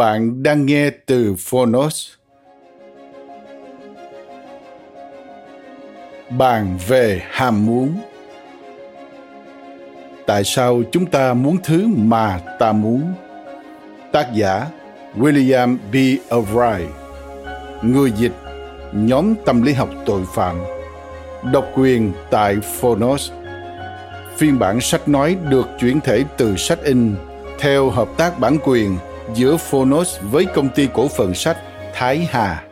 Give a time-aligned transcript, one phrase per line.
[0.00, 2.08] Bạn đang nghe từ Phonos.
[6.30, 8.00] Bàn về ham muốn.
[10.26, 13.12] Tại sao chúng ta muốn thứ mà ta muốn?
[14.12, 14.66] Tác giả
[15.16, 15.94] William B.
[16.32, 16.86] O'Reilly
[17.82, 18.32] Người dịch
[18.92, 20.56] Nhóm tâm lý học tội phạm
[21.52, 23.30] Độc quyền tại Phonos
[24.36, 27.14] Phiên bản sách nói được chuyển thể từ sách in
[27.58, 28.96] theo hợp tác bản quyền
[29.34, 31.56] giữa Phonos với công ty cổ phần sách
[31.94, 32.69] Thái Hà.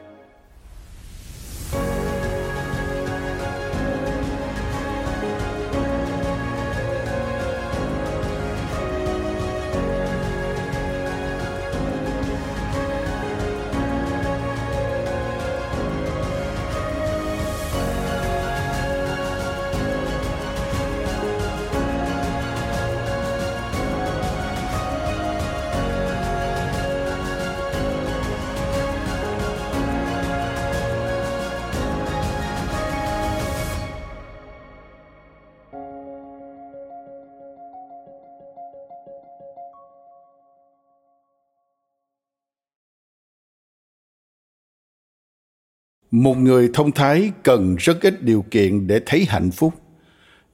[46.11, 49.75] Một người thông thái cần rất ít điều kiện để thấy hạnh phúc.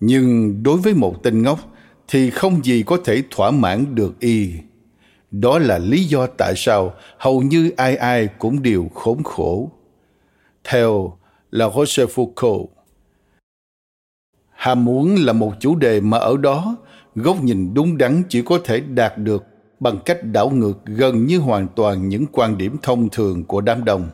[0.01, 1.59] Nhưng đối với một tên ngốc
[2.09, 4.53] thì không gì có thể thỏa mãn được y.
[5.31, 9.71] Đó là lý do tại sao hầu như ai ai cũng đều khốn khổ.
[10.65, 11.19] Theo
[11.51, 12.67] là Rochefoucauld.
[14.51, 16.77] Ham muốn là một chủ đề mà ở đó,
[17.15, 19.45] góc nhìn đúng đắn chỉ có thể đạt được
[19.81, 23.85] bằng cách đảo ngược gần như hoàn toàn những quan điểm thông thường của đám
[23.85, 24.09] đông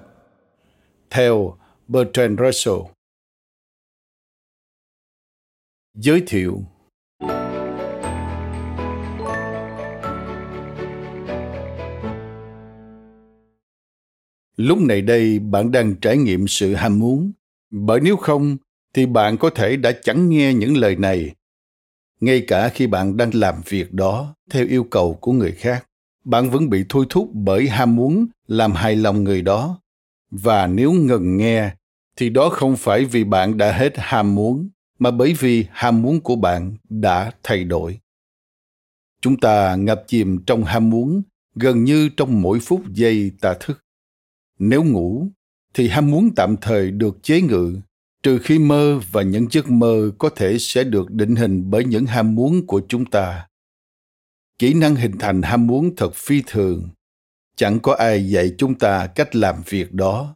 [1.10, 1.56] theo
[1.88, 2.78] Bertrand Russell.
[5.94, 6.62] Giới thiệu
[14.56, 17.32] Lúc này đây bạn đang trải nghiệm sự ham muốn,
[17.70, 18.56] bởi nếu không
[18.94, 21.34] thì bạn có thể đã chẳng nghe những lời này.
[22.20, 25.86] Ngay cả khi bạn đang làm việc đó theo yêu cầu của người khác,
[26.24, 29.80] bạn vẫn bị thôi thúc bởi ham muốn làm hài lòng người đó
[30.30, 31.74] và nếu ngừng nghe,
[32.16, 34.68] thì đó không phải vì bạn đã hết ham muốn,
[34.98, 38.00] mà bởi vì ham muốn của bạn đã thay đổi.
[39.20, 41.22] Chúng ta ngập chìm trong ham muốn,
[41.54, 43.84] gần như trong mỗi phút giây ta thức.
[44.58, 45.26] Nếu ngủ,
[45.74, 47.80] thì ham muốn tạm thời được chế ngự,
[48.22, 52.06] trừ khi mơ và những giấc mơ có thể sẽ được định hình bởi những
[52.06, 53.46] ham muốn của chúng ta.
[54.58, 56.88] Kỹ năng hình thành ham muốn thật phi thường
[57.56, 60.34] chẳng có ai dạy chúng ta cách làm việc đó.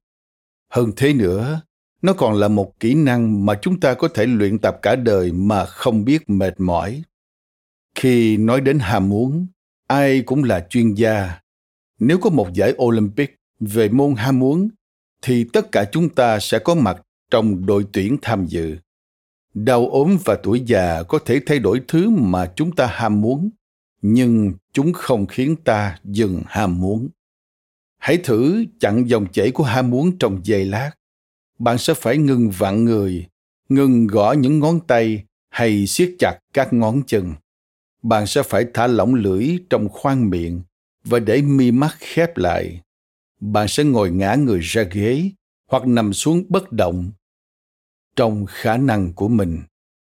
[0.70, 1.60] Hơn thế nữa,
[2.02, 5.32] nó còn là một kỹ năng mà chúng ta có thể luyện tập cả đời
[5.32, 7.02] mà không biết mệt mỏi.
[7.94, 9.46] Khi nói đến ham muốn,
[9.86, 11.40] ai cũng là chuyên gia.
[11.98, 14.68] Nếu có một giải olympic về môn ham muốn,
[15.22, 18.76] thì tất cả chúng ta sẽ có mặt trong đội tuyển tham dự.
[19.54, 23.50] Đau ốm và tuổi già có thể thay đổi thứ mà chúng ta ham muốn
[24.06, 27.08] nhưng chúng không khiến ta dừng ham muốn.
[27.98, 30.90] Hãy thử chặn dòng chảy của ham muốn trong giây lát.
[31.58, 33.26] Bạn sẽ phải ngừng vặn người,
[33.68, 37.34] ngừng gõ những ngón tay hay siết chặt các ngón chân.
[38.02, 40.62] Bạn sẽ phải thả lỏng lưỡi trong khoang miệng
[41.04, 42.80] và để mi mắt khép lại.
[43.40, 45.30] Bạn sẽ ngồi ngã người ra ghế
[45.70, 47.12] hoặc nằm xuống bất động.
[48.16, 49.62] Trong khả năng của mình,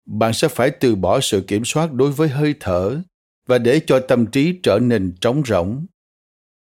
[0.06, 3.02] bạn sẽ phải từ bỏ sự kiểm soát đối với hơi thở
[3.46, 5.86] và để cho tâm trí trở nên trống rỗng.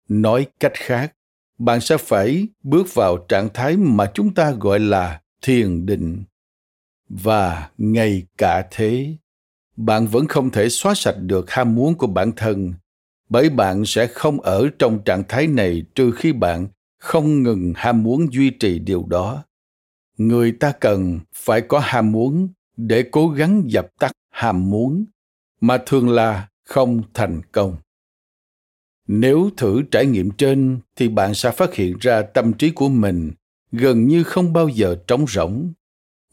[0.08, 1.12] Nói cách khác,
[1.58, 6.24] bạn sẽ phải bước vào trạng thái mà chúng ta gọi là thiền định.
[7.08, 9.16] Và ngay cả thế,
[9.76, 12.74] bạn vẫn không thể xóa sạch được ham muốn của bản thân,
[13.28, 16.68] bởi bạn sẽ không ở trong trạng thái này trừ khi bạn
[16.98, 19.44] không ngừng ham muốn duy trì điều đó.
[20.16, 25.04] Người ta cần phải có ham muốn để cố gắng dập tắt ham muốn,
[25.60, 27.76] mà thường là không thành công.
[29.08, 33.30] Nếu thử trải nghiệm trên, thì bạn sẽ phát hiện ra tâm trí của mình
[33.72, 35.72] gần như không bao giờ trống rỗng.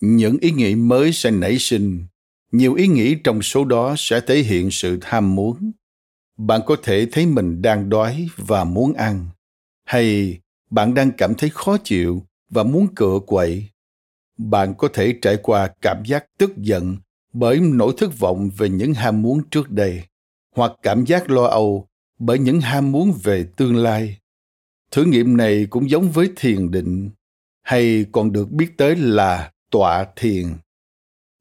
[0.02, 2.06] Những ý nghĩ mới sẽ nảy sinh.
[2.52, 5.72] Nhiều ý nghĩ trong số đó sẽ thể hiện sự tham muốn.
[6.38, 9.26] Bạn có thể thấy mình đang đói và muốn ăn.
[9.86, 13.70] Hay bạn đang cảm thấy khó chịu và muốn cựa quậy.
[14.38, 16.98] Bạn có thể trải qua cảm giác tức giận
[17.34, 20.04] bởi nỗi thất vọng về những ham muốn trước đây
[20.58, 21.88] hoặc cảm giác lo âu
[22.20, 24.18] bởi những ham muốn về tương lai.
[24.92, 27.10] Thử nghiệm này cũng giống với thiền định,
[27.62, 30.46] hay còn được biết tới là tọa thiền.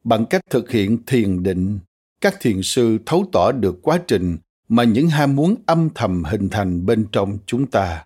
[0.05, 1.79] Bằng cách thực hiện thiền định,
[2.21, 4.37] các thiền sư thấu tỏ được quá trình
[4.69, 8.05] mà những ham muốn âm thầm hình thành bên trong chúng ta.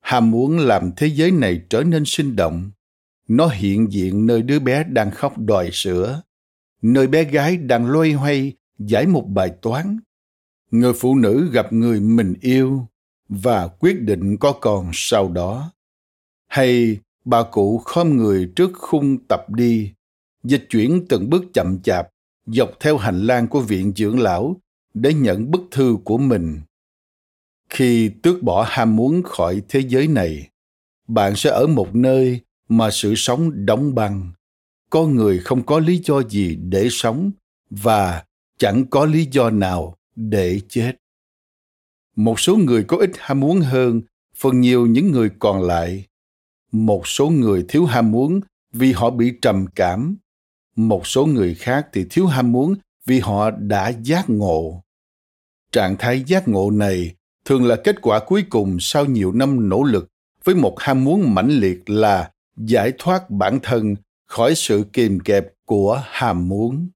[0.00, 2.70] Ham muốn làm thế giới này trở nên sinh động.
[3.28, 6.22] Nó hiện diện nơi đứa bé đang khóc đòi sữa.
[6.82, 9.98] Nơi bé gái đang loay hoay, giải một bài toán
[10.70, 12.86] người phụ nữ gặp người mình yêu
[13.28, 15.72] và quyết định có con sau đó.
[16.46, 19.92] Hay bà cụ khom người trước khung tập đi,
[20.44, 22.08] dịch chuyển từng bước chậm chạp,
[22.46, 24.56] dọc theo hành lang của viện dưỡng lão
[24.94, 26.60] để nhận bức thư của mình.
[27.70, 30.48] Khi tước bỏ ham muốn khỏi thế giới này,
[31.08, 34.32] bạn sẽ ở một nơi mà sự sống đóng băng.
[34.90, 37.30] Có người không có lý do gì để sống
[37.70, 38.24] và
[38.58, 40.92] chẳng có lý do nào để chết.
[42.16, 44.02] Một số người có ít ham muốn hơn,
[44.36, 46.06] phần nhiều những người còn lại.
[46.72, 48.40] Một số người thiếu ham muốn
[48.72, 50.16] vì họ bị trầm cảm.
[50.76, 52.74] Một số người khác thì thiếu ham muốn
[53.06, 54.82] vì họ đã giác ngộ.
[55.72, 57.14] Trạng thái giác ngộ này
[57.44, 60.08] thường là kết quả cuối cùng sau nhiều năm nỗ lực
[60.44, 63.94] với một ham muốn mãnh liệt là giải thoát bản thân
[64.26, 66.88] khỏi sự kìm kẹp của ham muốn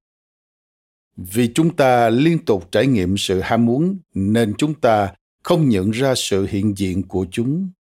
[1.23, 5.91] vì chúng ta liên tục trải nghiệm sự ham muốn, nên chúng ta không nhận
[5.91, 7.71] ra sự hiện diện của chúng.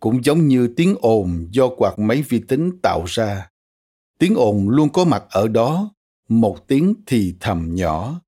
[0.00, 3.48] Cũng giống như tiếng ồn do quạt máy vi tính tạo ra.
[4.18, 5.94] Tiếng ồn luôn có mặt ở đó,
[6.28, 8.20] một tiếng thì thầm nhỏ.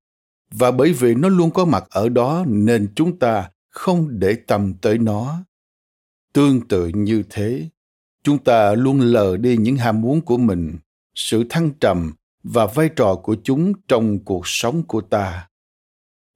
[0.51, 4.73] Và bởi vì nó luôn có mặt ở đó, nên chúng ta không để tâm
[4.73, 5.43] tới nó.
[6.33, 7.69] Tương tự như thế,
[8.23, 10.77] chúng ta luôn lờ đi những ham muốn của mình,
[11.15, 12.13] sự thăng trầm
[12.53, 15.47] và vai trò của chúng trong cuộc sống của ta.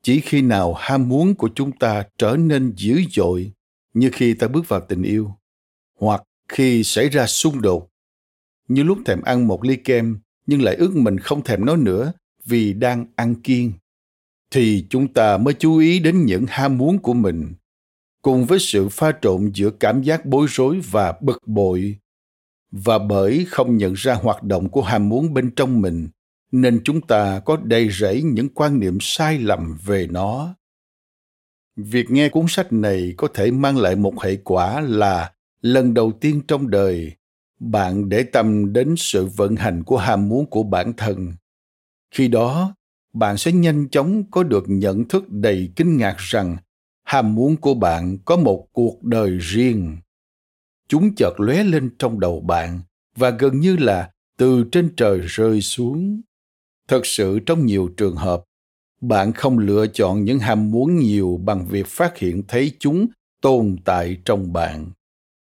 [0.03, 3.51] Chỉ khi nào ham muốn của chúng ta trở nên dữ dội
[3.93, 5.31] như khi ta bước vào tình yêu,
[5.99, 7.89] hoặc khi xảy ra xung đột,
[8.67, 12.13] như lúc thèm ăn một ly kem nhưng lại ước mình không thèm nó nữa
[12.45, 13.71] vì đang ăn kiêng,
[14.51, 17.53] thì chúng ta mới chú ý đến những ham muốn của mình,
[18.21, 21.97] cùng với sự pha trộn giữa cảm giác bối rối và bực bội
[22.71, 26.07] và bởi không nhận ra hoạt động của ham muốn bên trong mình,
[26.51, 30.55] nên chúng ta có đầy rẫy những quan niệm sai lầm về nó.
[31.75, 35.31] Việc nghe cuốn sách này có thể mang lại một hệ quả là
[35.61, 37.11] lần đầu tiên trong đời,
[37.59, 41.33] bạn để tâm đến sự vận hành của ham muốn của bản thân.
[42.11, 42.75] Khi đó,
[43.13, 46.57] bạn sẽ nhanh chóng có được nhận thức đầy kinh ngạc rằng
[47.03, 49.97] ham muốn của bạn có một cuộc đời riêng
[50.91, 52.79] chúng chợt lóe lên trong đầu bạn
[53.15, 56.21] và gần như là từ trên trời rơi xuống.
[56.87, 58.43] Thật sự trong nhiều trường hợp,
[59.01, 63.07] bạn không lựa chọn những ham muốn nhiều bằng việc phát hiện thấy chúng
[63.41, 64.91] tồn tại trong bạn.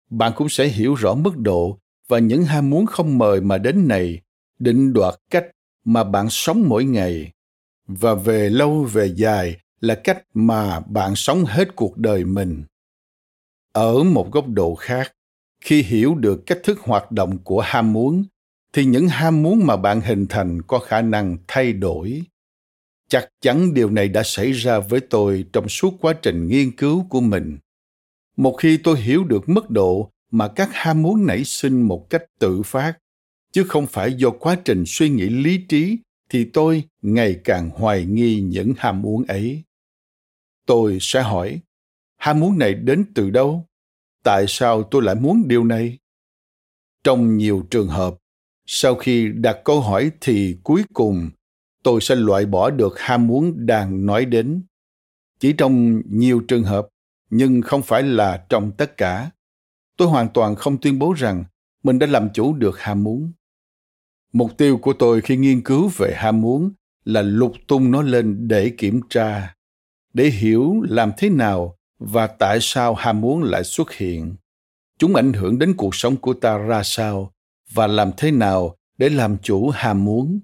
[0.09, 3.87] Bạn cũng sẽ hiểu rõ mức độ và những ham muốn không mời mà đến
[3.87, 4.21] này,
[4.59, 5.45] định đoạt cách
[5.85, 7.31] mà bạn sống mỗi ngày.
[7.87, 12.63] Và về lâu về dài là cách mà bạn sống hết cuộc đời mình.
[13.73, 15.11] Ở một góc độ khác
[15.61, 18.25] khi hiểu được cách thức hoạt động của ham muốn,
[18.73, 22.21] thì những ham muốn mà bạn hình thành có khả năng thay đổi.
[23.09, 27.05] Chắc chắn điều này đã xảy ra với tôi trong suốt quá trình nghiên cứu
[27.09, 27.57] của mình.
[28.37, 32.23] Một khi tôi hiểu được mức độ mà các ham muốn nảy sinh một cách
[32.39, 32.97] tự phát,
[33.51, 35.97] chứ không phải do quá trình suy nghĩ lý trí,
[36.29, 39.63] thì tôi ngày càng hoài nghi những ham muốn ấy.
[40.65, 41.59] Tôi sẽ hỏi,
[42.17, 43.65] ham muốn này đến từ đâu?
[44.23, 45.97] Tại sao tôi lại muốn điều này?
[47.03, 48.15] Trong nhiều trường hợp
[48.65, 51.29] sau khi đặt câu hỏi thì cuối cùng
[51.83, 54.63] tôi sẽ loại bỏ được ham muốn đang nói đến.
[55.39, 56.87] Chỉ trong nhiều trường hợp
[57.29, 59.31] nhưng không phải là trong tất cả
[59.97, 61.43] tôi hoàn toàn không tuyên bố rằng
[61.83, 63.31] mình đã làm chủ được ham muốn.
[64.33, 66.71] Mục tiêu của tôi khi nghiên cứu về ham muốn
[67.05, 69.55] là lục tung nó lên để kiểm tra,
[70.13, 74.35] để hiểu làm thế nào và tại sao ham muốn lại xuất hiện.
[74.97, 77.31] Chúng ảnh hưởng đến cuộc sống của ta ra sao
[77.73, 80.39] và làm thế nào để làm chủ ham muốn.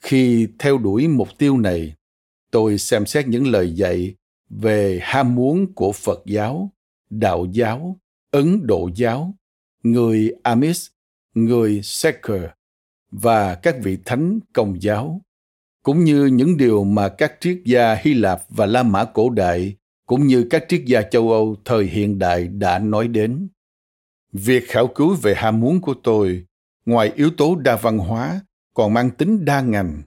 [0.00, 1.94] Khi theo đuổi mục tiêu này,
[2.50, 4.14] tôi xem xét những lời dạy
[4.50, 6.72] về ham muốn của Phật giáo,
[7.10, 7.96] Đạo giáo,
[8.30, 9.34] Ấn Độ giáo,
[9.82, 10.92] người Amish,
[11.34, 12.42] người Seker
[13.10, 15.20] và các vị thánh công giáo,
[15.82, 19.76] cũng như những điều mà các triết gia Hy Lạp và La Mã cổ đại,
[20.06, 23.48] cũng như các triết gia châu Âu thời hiện đại đã nói đến.
[24.32, 26.44] Việc khảo cứu về ham muốn của tôi,
[26.86, 28.40] ngoài yếu tố đa văn hóa,
[28.74, 30.02] còn mang tính đa ngành.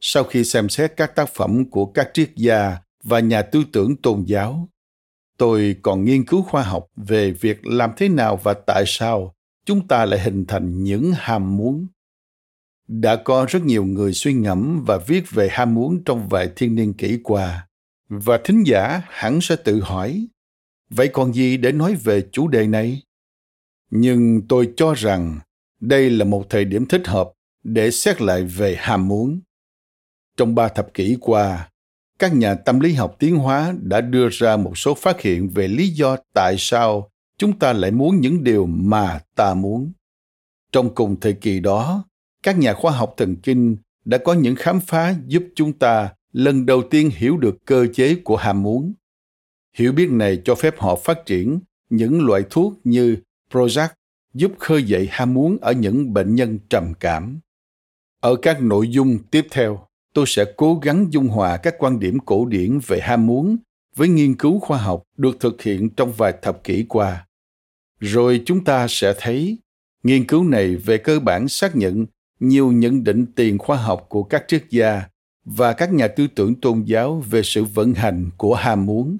[0.00, 3.96] Sau khi xem xét các tác phẩm của các triết gia và nhà tư tưởng
[3.96, 4.68] tôn giáo,
[5.36, 9.88] tôi còn nghiên cứu khoa học về việc làm thế nào và tại sao chúng
[9.88, 11.86] ta lại hình thành những ham muốn
[12.88, 16.74] đã có rất nhiều người suy ngẫm và viết về ham muốn trong vài thiên
[16.74, 17.68] niên kỷ qua
[18.08, 20.26] và thính giả hẳn sẽ tự hỏi,
[20.90, 23.02] vậy còn gì để nói về chủ đề này?
[23.90, 25.38] Nhưng tôi cho rằng
[25.80, 27.30] đây là một thời điểm thích hợp
[27.62, 29.40] để xét lại về ham muốn.
[30.36, 31.70] Trong ba thập kỷ qua,
[32.18, 35.68] các nhà tâm lý học tiến hóa đã đưa ra một số phát hiện về
[35.68, 39.92] lý do tại sao chúng ta lại muốn những điều mà ta muốn.
[40.72, 42.04] Trong cùng thời kỳ đó,
[42.42, 46.66] các nhà khoa học thần kinh đã có những khám phá giúp chúng ta lần
[46.66, 48.92] đầu tiên hiểu được cơ chế của ham muốn.
[49.76, 51.60] Hiểu biết này cho phép họ phát triển
[51.90, 53.16] những loại thuốc như
[53.50, 53.88] prozac
[54.34, 57.40] giúp khơi dậy ham muốn ở những bệnh nhân trầm cảm.
[58.20, 62.18] Ở các nội dung tiếp theo, tôi sẽ cố gắng dung hòa các quan điểm
[62.20, 63.56] cổ điển về ham muốn
[63.96, 67.26] với nghiên cứu khoa học được thực hiện trong vài thập kỷ qua.
[68.00, 69.58] Rồi chúng ta sẽ thấy,
[70.02, 72.06] nghiên cứu này về cơ bản xác nhận
[72.40, 75.02] nhiều nhận định tiền khoa học của các triết gia
[75.44, 79.18] và các nhà tư tưởng tôn giáo về sự vận hành của ham muốn.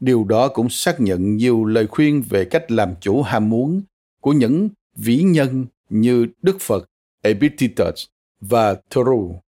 [0.00, 3.82] Điều đó cũng xác nhận nhiều lời khuyên về cách làm chủ ham muốn
[4.20, 6.90] của những vĩ nhân như đức phật,
[7.22, 8.04] epictetus
[8.40, 9.42] và thoreau.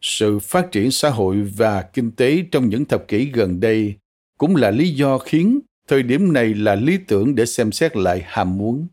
[0.00, 3.94] Sự phát triển xã hội và kinh tế trong những thập kỷ gần đây
[4.38, 8.22] cũng là lý do khiến thời điểm này là lý tưởng để xem xét lại
[8.26, 8.86] ham muốn.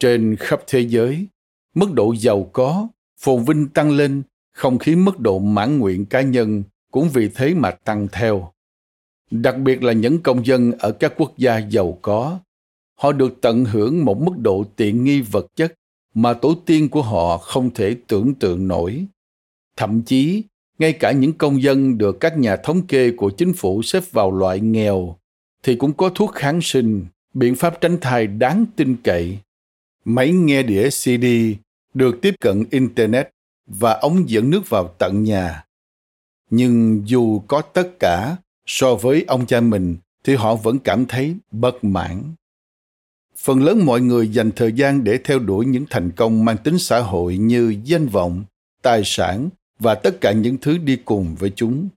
[0.00, 1.26] Trên khắp thế giới,
[1.74, 2.88] mức độ giàu có,
[3.20, 4.22] phồn vinh tăng lên
[4.52, 8.52] không khí mức độ mãn nguyện cá nhân cũng vì thế mà tăng theo.
[9.30, 12.38] Đặc biệt là những công dân ở các quốc gia giàu có,
[12.94, 15.74] họ được tận hưởng một mức độ tiện nghi vật chất
[16.14, 19.06] mà tổ tiên của họ không thể tưởng tượng nổi.
[19.76, 20.44] Thậm chí,
[20.78, 24.32] ngay cả những công dân được các nhà thống kê của chính phủ xếp vào
[24.32, 25.16] loại nghèo
[25.62, 29.38] thì cũng có thuốc kháng sinh, biện pháp tránh thai đáng tin cậy.
[30.04, 31.26] Máy nghe đĩa cd
[31.94, 33.28] được tiếp cận internet
[33.78, 35.64] và ống dẫn nước vào tận nhà.
[36.50, 38.36] Nhưng dù có tất cả
[38.66, 42.22] so với ông cha mình, thì họ vẫn cảm thấy bất mãn.
[43.36, 46.78] Phần lớn mọi người dành thời gian để theo đuổi những thành công mang tính
[46.78, 48.44] xã hội như danh vọng,
[48.82, 49.48] tài sản
[49.78, 51.88] và tất cả những thứ đi cùng với chúng.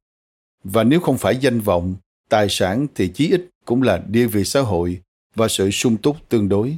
[0.63, 1.95] Và nếu không phải danh vọng,
[2.29, 5.01] tài sản thì chí ít cũng là địa vị xã hội
[5.35, 6.77] và sự sung túc tương đối.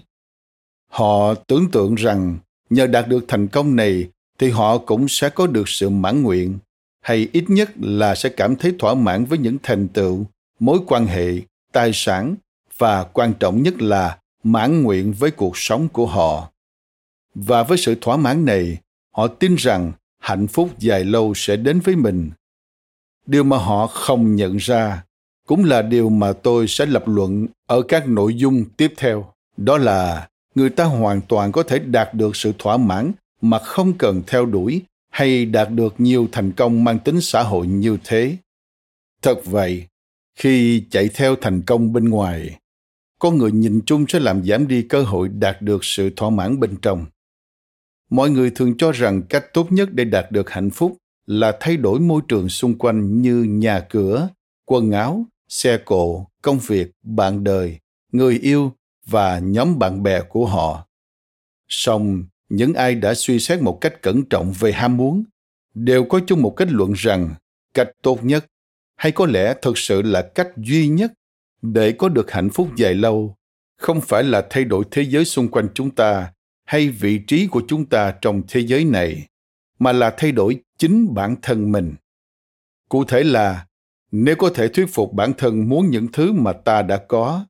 [0.92, 2.38] Họ tưởng tượng rằng
[2.70, 6.60] nhờ đạt được thành công này thì họ cũng sẽ có được sự mãn nguyện,
[7.02, 10.26] hay ít nhất là sẽ cảm thấy thỏa mãn với những thành tựu,
[10.60, 11.34] mối quan hệ,
[11.72, 12.36] tài sản
[12.78, 16.52] và quan trọng nhất là mãn nguyện với cuộc sống của họ.
[17.36, 18.78] Và với sự thỏa mãn này,
[19.12, 22.32] họ tin rằng hạnh phúc dài lâu sẽ đến với mình.
[23.26, 25.04] Điều mà họ không nhận ra
[25.48, 29.78] cũng là điều mà tôi sẽ lập luận ở các nội dung tiếp theo, đó
[29.78, 33.12] là người ta hoàn toàn có thể đạt được sự thỏa mãn
[33.50, 37.68] mà không cần theo đuổi hay đạt được nhiều thành công mang tính xã hội
[37.68, 38.38] như thế.
[39.22, 39.88] Thật vậy,
[40.36, 42.58] khi chạy theo thành công bên ngoài
[43.20, 46.60] con người nhìn chung sẽ làm giảm đi cơ hội đạt được sự thỏa mãn
[46.60, 47.06] bên trong.
[48.10, 51.78] Mọi người thường cho rằng cách tốt nhất để đạt được hạnh phúc là thay
[51.78, 54.30] đổi môi trường xung quanh như nhà cửa,
[54.66, 57.80] quần áo, xe cộ, công việc, bạn đời,
[58.12, 58.72] người yêu
[59.06, 60.88] và nhóm bạn bè của họ.
[61.70, 65.24] Song những ai đã suy xét một cách cẩn trọng về ham muốn
[65.74, 67.36] đều có chung một kết luận rằng
[67.74, 68.46] cách tốt nhất
[68.96, 71.14] hay có lẽ thực sự là cách duy nhất
[71.62, 73.36] để có được hạnh phúc dài lâu
[73.78, 76.32] không phải là thay đổi thế giới xung quanh chúng ta
[76.68, 79.28] hay vị trí của chúng ta trong thế giới này,
[79.80, 81.96] mà là thay đổi chính bản thân mình.
[82.90, 83.66] Cụ thể là,
[84.12, 87.46] nếu có thể thuyết phục bản thân muốn những thứ mà ta đã có,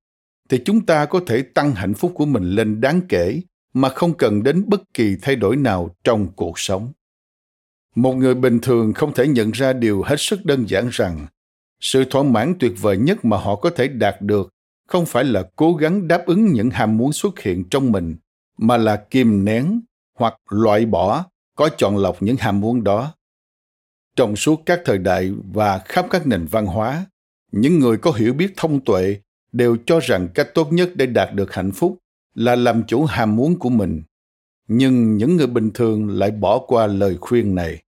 [0.49, 3.41] thì chúng ta có thể tăng hạnh phúc của mình lên đáng kể
[3.81, 6.91] mà không cần đến bất kỳ thay đổi nào trong cuộc sống.
[7.95, 11.27] Một người bình thường không thể nhận ra điều hết sức đơn giản rằng,
[11.79, 14.53] sự thỏa mãn tuyệt vời nhất mà họ có thể đạt được
[14.87, 18.15] không phải là cố gắng đáp ứng những ham muốn xuất hiện trong mình,
[18.57, 19.81] mà là kìm nén
[20.17, 23.13] hoặc loại bỏ có chọn lọc những ham muốn đó.
[24.15, 27.05] Trong suốt các thời đại và khắp các nền văn hóa,
[27.51, 29.17] những người có hiểu biết thông tuệ
[29.51, 31.97] đều cho rằng cách tốt nhất để đạt được hạnh phúc
[32.37, 34.03] là làm chủ ham muốn của mình,
[34.67, 37.83] nhưng những người bình thường lại bỏ qua lời khuyên này.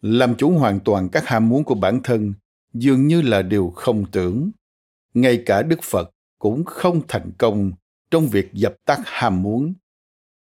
[0.00, 2.34] Làm chủ hoàn toàn các ham muốn của bản thân
[2.72, 4.50] dường như là điều không tưởng.
[5.14, 7.72] Ngay cả đức phật cũng không thành công
[8.10, 9.74] trong việc dập tắt ham muốn.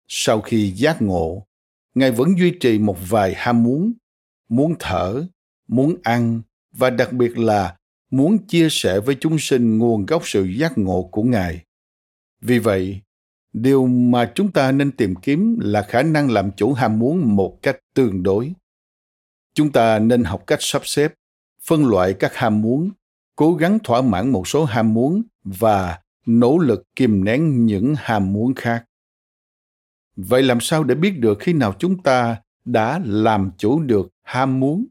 [0.08, 1.48] Sau khi giác ngộ,
[1.96, 3.94] ngài vẫn duy trì một vài ham muốn
[4.50, 5.26] muốn thở,
[5.68, 6.42] muốn ăn
[6.72, 7.78] và đặc biệt là
[8.12, 11.64] muốn chia sẻ với chúng sinh nguồn gốc sự giác ngộ của ngài
[12.42, 13.02] vì vậy,
[13.54, 17.60] điều mà chúng ta nên tìm kiếm là khả năng làm chủ ham muốn một
[17.62, 18.54] cách tương đối.
[19.54, 21.14] Chúng ta nên học cách sắp xếp,
[21.62, 22.92] phân loại các ham muốn,
[23.36, 28.34] cố gắng thỏa mãn một số ham muốn và nỗ lực kìm nén những ham
[28.34, 28.86] muốn khác.
[30.16, 34.60] Vậy làm sao để biết được khi nào chúng ta đã làm chủ được ham
[34.60, 34.86] muốn?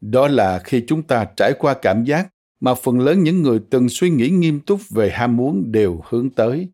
[0.00, 2.28] Đó là khi chúng ta trải qua cảm giác
[2.60, 6.30] mà phần lớn những người từng suy nghĩ nghiêm túc về ham muốn đều hướng
[6.30, 6.68] tới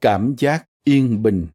[0.00, 1.46] cảm giác yên bình.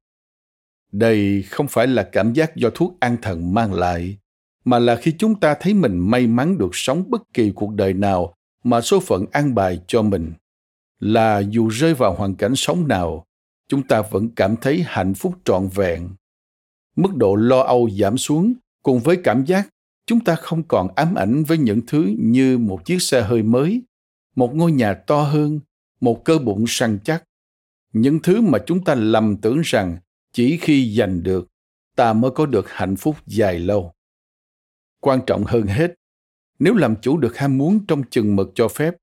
[0.91, 4.17] Đây không phải là cảm giác do thuốc an thần mang lại,
[4.65, 7.93] mà là khi chúng ta thấy mình may mắn được sống bất kỳ cuộc đời
[7.93, 10.33] nào mà số phận an bài cho mình.
[10.99, 13.25] Là dù rơi vào hoàn cảnh sống nào,
[13.67, 16.09] chúng ta vẫn cảm thấy hạnh phúc trọn vẹn.
[16.95, 18.53] Mức độ lo âu giảm xuống
[18.83, 19.69] cùng với cảm giác
[20.05, 23.83] chúng ta không còn ám ảnh với những thứ như một chiếc xe hơi mới,
[24.35, 25.59] một ngôi nhà to hơn,
[26.01, 27.23] một cơ bụng săn chắc.
[27.93, 29.97] Những thứ mà chúng ta lầm tưởng rằng
[30.33, 31.47] chỉ khi giành được,
[31.95, 33.91] ta mới có được hạnh phúc dài lâu.
[34.99, 35.93] Quan trọng hơn hết,
[36.59, 38.95] nếu làm chủ được ham muốn trong chừng mực cho phép,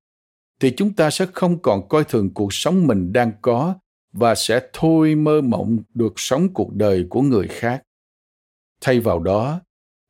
[0.61, 3.75] thì chúng ta sẽ không còn coi thường cuộc sống mình đang có
[4.13, 7.83] và sẽ thôi mơ mộng được sống cuộc đời của người khác.
[8.81, 9.61] Thay vào đó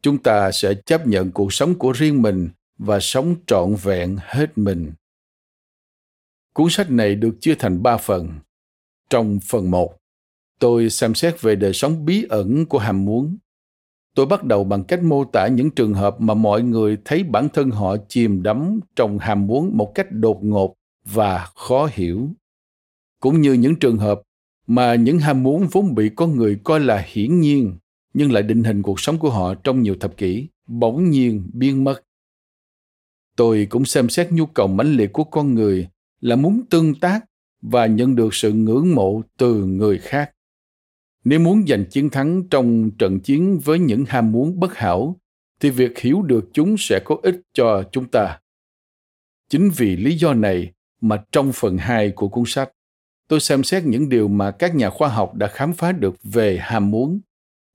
[0.02, 4.58] chúng ta sẽ chấp nhận cuộc sống của riêng mình và sống trọn vẹn hết
[4.58, 4.92] mình.
[6.54, 8.28] Cuốn sách này được chia thành ba phần.
[9.10, 9.96] Trong phần một,
[10.58, 13.36] tôi xem xét về đời sống bí ẩn của ham muốn.
[14.14, 17.48] Tôi bắt đầu bằng cách mô tả những trường hợp mà mọi người thấy bản
[17.48, 22.28] thân họ chìm đắm trong ham muốn một cách đột ngột và khó hiểu.
[23.20, 24.20] Cũng như những trường hợp
[24.66, 27.78] mà những ham muốn vốn bị con người coi là hiển nhiên
[28.14, 31.84] nhưng lại định hình cuộc sống của họ trong nhiều thập kỷ, bỗng nhiên biến
[31.84, 32.02] mất.
[33.36, 35.88] Tôi cũng xem xét nhu cầu mãnh liệt của con người
[36.20, 37.24] là muốn tương tác
[37.62, 40.30] và nhận được sự ngưỡng mộ từ người khác.
[41.24, 45.20] Nếu muốn giành chiến thắng trong trận chiến với những ham muốn bất hảo,
[45.60, 48.38] thì việc hiểu được chúng sẽ có ích cho chúng ta.
[49.48, 52.72] Chính vì lý do này mà trong phần 2 của cuốn sách,
[53.28, 56.58] tôi xem xét những điều mà các nhà khoa học đã khám phá được về
[56.60, 57.20] ham muốn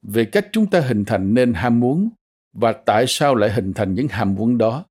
[0.02, 2.10] về cách chúng ta hình thành nên ham muốn
[2.54, 4.86] và tại sao lại hình thành những ham muốn đó?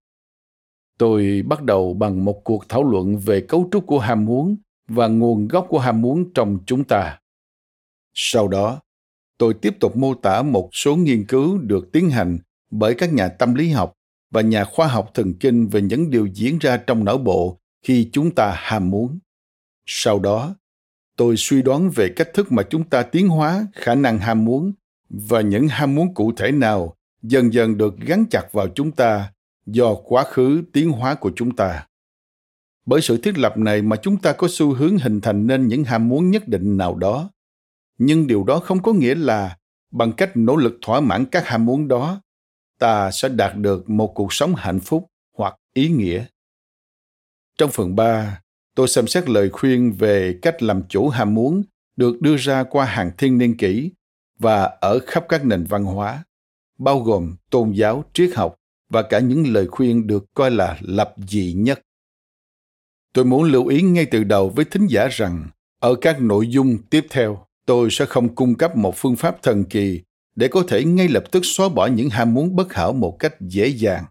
[0.99, 4.57] Tôi bắt đầu bằng một cuộc thảo luận về cấu trúc của ham muốn
[4.89, 7.19] và nguồn gốc của ham muốn trong chúng ta.
[8.15, 8.81] Sau đó,
[9.39, 12.39] tôi tiếp tục mô tả một số nghiên cứu được tiến hành
[12.71, 13.93] bởi các nhà tâm lý học
[14.31, 18.11] và nhà khoa học thần kinh về những điều diễn ra trong não bộ khi
[18.13, 19.19] chúng ta ham muốn.
[19.87, 20.55] Sau đó,
[21.17, 24.73] tôi suy đoán về cách thức mà chúng ta tiến hóa khả năng ham muốn
[25.09, 29.33] và những ham muốn cụ thể nào dần dần được gắn chặt vào chúng ta
[29.67, 31.87] do quá khứ tiến hóa của chúng ta?
[32.87, 35.85] Bởi sự thiết lập này mà chúng ta có xu hướng hình thành nên những
[35.85, 37.31] ham muốn nhất định nào đó.
[37.99, 39.57] Nhưng điều đó không có nghĩa là
[39.91, 42.21] bằng cách nỗ lực thỏa mãn các ham muốn đó
[42.79, 46.25] ta sẽ đạt được một cuộc sống hạnh phúc hoặc ý nghĩa.
[47.59, 48.41] Trong phần 3,
[48.75, 51.63] tôi xem xét lời khuyên về cách làm chủ ham muốn
[51.97, 53.91] được đưa ra qua hàng thiên niên kỷ
[54.39, 56.25] và ở khắp các nền văn hóa,
[56.79, 58.55] bao gồm tôn giáo, triết học
[58.89, 61.81] và cả những lời khuyên được coi là lập dị nhất.
[63.13, 65.49] Tôi muốn lưu ý ngay từ đầu với thính giả rằng
[65.81, 69.65] ở các nội dung tiếp theo, tôi sẽ không cung cấp một phương pháp thần
[69.65, 70.01] kỳ
[70.37, 73.35] để có thể ngay lập tức xóa bỏ những ham muốn bất hảo một cách
[73.41, 74.05] dễ dàng.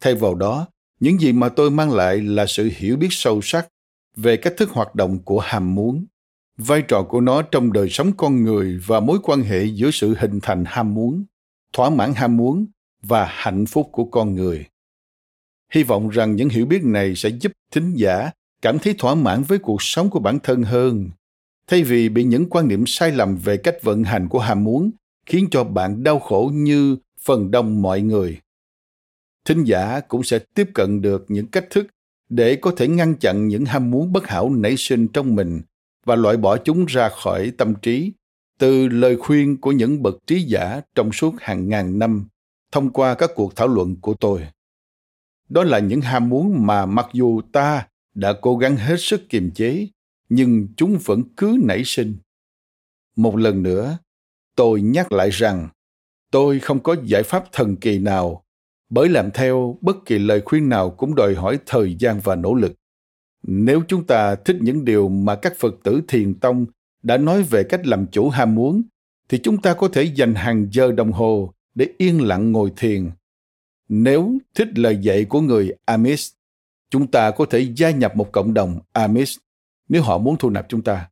[0.00, 0.66] Thay vào đó,
[1.00, 3.68] những gì mà tôi mang lại là sự hiểu biết sâu sắc
[4.16, 6.06] về cách thức hoạt động của ham muốn
[6.66, 10.14] vai trò của nó trong đời sống con người và mối quan hệ giữa sự
[10.18, 11.24] hình thành ham muốn,
[11.72, 12.66] thỏa mãn ham muốn
[13.02, 14.66] và hạnh phúc của con người.
[15.72, 18.30] Hy vọng rằng những hiểu biết này sẽ giúp thính giả
[18.62, 21.10] cảm thấy thỏa mãn với cuộc sống của bản thân hơn,
[21.66, 24.90] thay vì bị những quan niệm sai lầm về cách vận hành của ham muốn
[25.26, 28.38] khiến cho bạn đau khổ như phần đông mọi người.
[29.44, 31.86] Thính giả cũng sẽ tiếp cận được những cách thức
[32.28, 35.60] để có thể ngăn chặn những ham muốn bất hảo nảy sinh trong mình
[36.04, 38.12] và loại bỏ chúng ra khỏi tâm trí
[38.58, 42.24] từ lời khuyên của những bậc trí giả trong suốt hàng ngàn năm
[42.72, 44.48] thông qua các cuộc thảo luận của tôi.
[45.48, 49.50] Đó là những ham muốn mà mặc dù ta đã cố gắng hết sức kiềm
[49.50, 49.88] chế,
[50.28, 52.16] nhưng chúng vẫn cứ nảy sinh.
[53.16, 53.98] Một lần nữa,
[54.56, 55.68] tôi nhắc lại rằng,
[56.30, 58.44] tôi không có giải pháp thần kỳ nào,
[58.90, 62.54] bởi làm theo bất kỳ lời khuyên nào cũng đòi hỏi thời gian và nỗ
[62.54, 62.72] lực
[63.42, 66.66] nếu chúng ta thích những điều mà các phật tử thiền tông
[67.02, 68.82] đã nói về cách làm chủ ham muốn,
[69.28, 73.10] thì chúng ta có thể dành hàng giờ đồng hồ để yên lặng ngồi thiền.
[73.88, 76.34] Nếu thích lời dạy của người amish
[76.90, 79.40] chúng ta có thể gia nhập một cộng đồng amish
[79.88, 81.08] nếu họ muốn thu nạp chúng ta.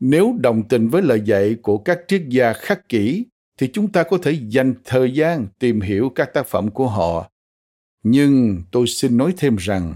[0.00, 3.24] Nếu đồng tình với lời dạy của các triết gia khắc kỷ,
[3.58, 7.30] thì chúng ta có thể dành thời gian tìm hiểu các tác phẩm của họ.
[8.02, 9.94] Nhưng tôi xin nói thêm rằng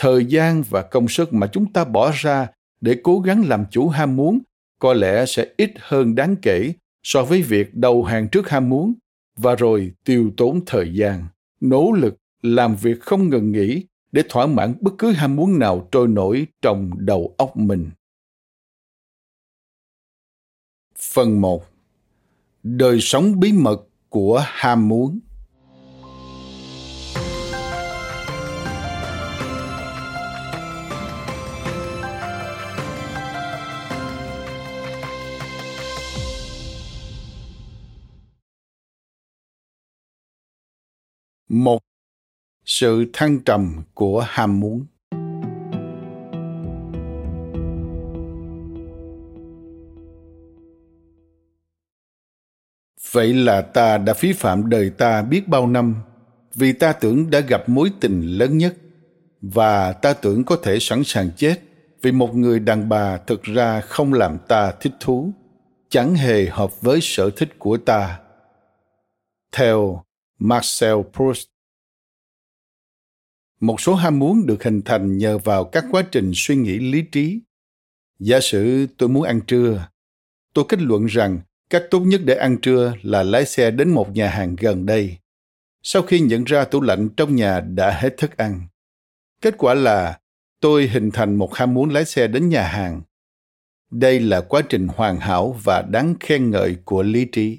[0.00, 2.48] thời gian và công sức mà chúng ta bỏ ra
[2.80, 4.38] để cố gắng làm chủ ham muốn
[4.78, 8.94] có lẽ sẽ ít hơn đáng kể so với việc đầu hàng trước ham muốn
[9.36, 11.26] và rồi tiêu tốn thời gian,
[11.60, 15.88] nỗ lực làm việc không ngừng nghỉ để thỏa mãn bất cứ ham muốn nào
[15.92, 17.90] trôi nổi trong đầu óc mình.
[20.98, 21.64] Phần 1
[22.62, 25.20] Đời sống bí mật của ham muốn.
[41.50, 41.82] Một,
[42.64, 44.86] sự thăng trầm của ham muốn.
[53.12, 55.94] Vậy là ta đã phí phạm đời ta biết bao năm,
[56.54, 58.76] vì ta tưởng đã gặp mối tình lớn nhất,
[59.40, 61.56] và ta tưởng có thể sẵn sàng chết
[62.02, 65.32] vì một người đàn bà thực ra không làm ta thích thú,
[65.88, 68.20] chẳng hề hợp với sở thích của ta.
[69.52, 70.02] Theo
[70.40, 71.46] marcel proust.
[73.60, 77.02] Một số ham muốn được hình thành nhờ vào các quá trình suy nghĩ lý
[77.02, 77.40] trí.
[78.18, 79.88] Giả sử tôi muốn ăn trưa.
[80.54, 84.10] Tôi kết luận rằng cách tốt nhất để ăn trưa là lái xe đến một
[84.16, 85.16] nhà hàng gần đây.
[85.82, 88.62] Sau khi nhận ra tủ lạnh trong nhà đã hết thức ăn.
[89.40, 90.20] Kết quả là
[90.60, 93.02] tôi hình thành một ham muốn lái xe đến nhà hàng.
[93.90, 97.58] Đây là quá trình hoàn hảo và đáng khen ngợi của lý trí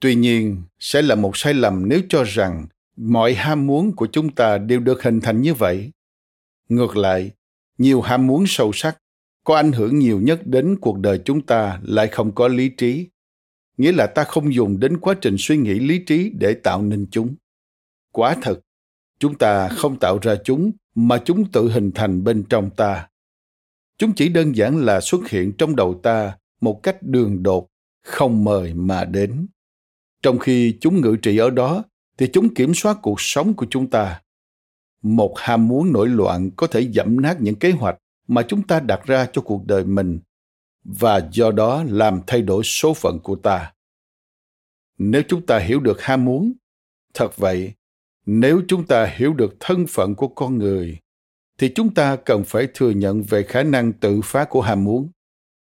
[0.00, 4.34] tuy nhiên, sẽ là một sai lầm nếu cho rằng mọi ham muốn của chúng
[4.34, 5.90] ta đều được hình thành như vậy.
[6.68, 7.30] Ngược lại,
[7.78, 8.98] nhiều ham muốn sâu sắc,
[9.44, 13.08] có ảnh hưởng nhiều nhất đến cuộc đời chúng ta lại không có lý trí.
[13.76, 17.06] Nghĩa là ta không dùng đến quá trình suy nghĩ lý trí để tạo nên
[17.10, 17.34] chúng.
[18.12, 18.60] Quả thật,
[19.18, 23.08] chúng ta không tạo ra chúng mà chúng tự hình thành bên trong ta.
[23.98, 27.68] Chúng chỉ đơn giản là xuất hiện trong đầu ta một cách đường đột,
[28.02, 29.46] không mời mà đến
[30.22, 31.84] trong khi chúng ngự trị ở đó,
[32.18, 34.20] thì chúng kiểm soát cuộc sống của chúng ta.
[35.02, 38.80] Một ham muốn nổi loạn có thể dẫm nát những kế hoạch mà chúng ta
[38.80, 40.20] đặt ra cho cuộc đời mình,
[40.84, 43.72] và do đó làm thay đổi số phận của ta.
[44.98, 46.52] Nếu chúng ta hiểu được ham muốn,
[47.14, 47.72] thật vậy,
[48.26, 50.98] nếu chúng ta hiểu được thân phận của con người,
[51.58, 55.10] thì chúng ta cần phải thừa nhận về khả năng tự phá của ham muốn.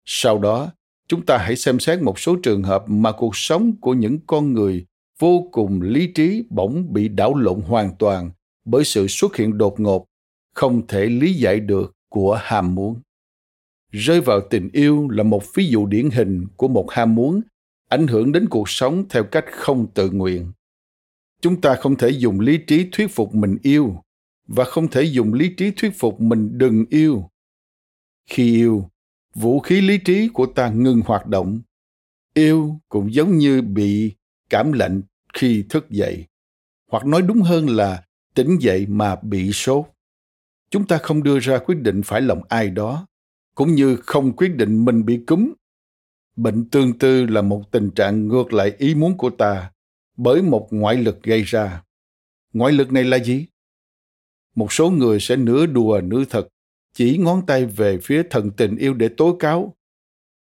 [0.05, 0.73] Sau đó
[1.09, 4.53] chúng ta hãy xem xét một số trường hợp mà cuộc sống của những con
[4.53, 4.87] người
[5.19, 8.31] vô cùng lý trí bỗng bị đảo lộn hoàn toàn
[8.65, 10.07] bởi sự xuất hiện đột ngột,
[10.55, 13.01] không thể lý giải được của ham muốn.
[13.93, 17.41] Rơi vào tình yêu là một ví dụ điển hình của một ham muốn,
[17.89, 20.53] ảnh hưởng đến cuộc sống theo cách không tự nguyện.
[21.41, 23.97] Chúng ta không thể dùng lý trí thuyết phục mình yêu
[24.47, 27.31] và không thể dùng lý trí thuyết phục mình đừng yêu.
[28.31, 28.91] Khi yêu
[29.37, 31.61] vũ khí lý trí của ta ngừng hoạt động.
[32.35, 34.13] Yêu cũng giống như bị
[34.51, 35.03] cảm lạnh
[35.35, 36.27] khi thức dậy.
[36.91, 39.85] Hoặc nói đúng hơn là tỉnh dậy mà bị sốt.
[40.71, 43.07] Chúng ta không đưa ra quyết định phải lòng ai đó,
[43.55, 45.53] cũng như không quyết định mình bị cúm.
[46.37, 49.71] Bệnh tương tư là một tình trạng ngược lại ý muốn của ta
[50.17, 51.83] bởi một ngoại lực gây ra.
[52.53, 53.47] Ngoại lực này là gì?
[54.55, 56.49] Một số người sẽ nửa đùa nửa thật
[56.97, 59.75] chỉ ngón tay về phía thần tình yêu để tố cáo.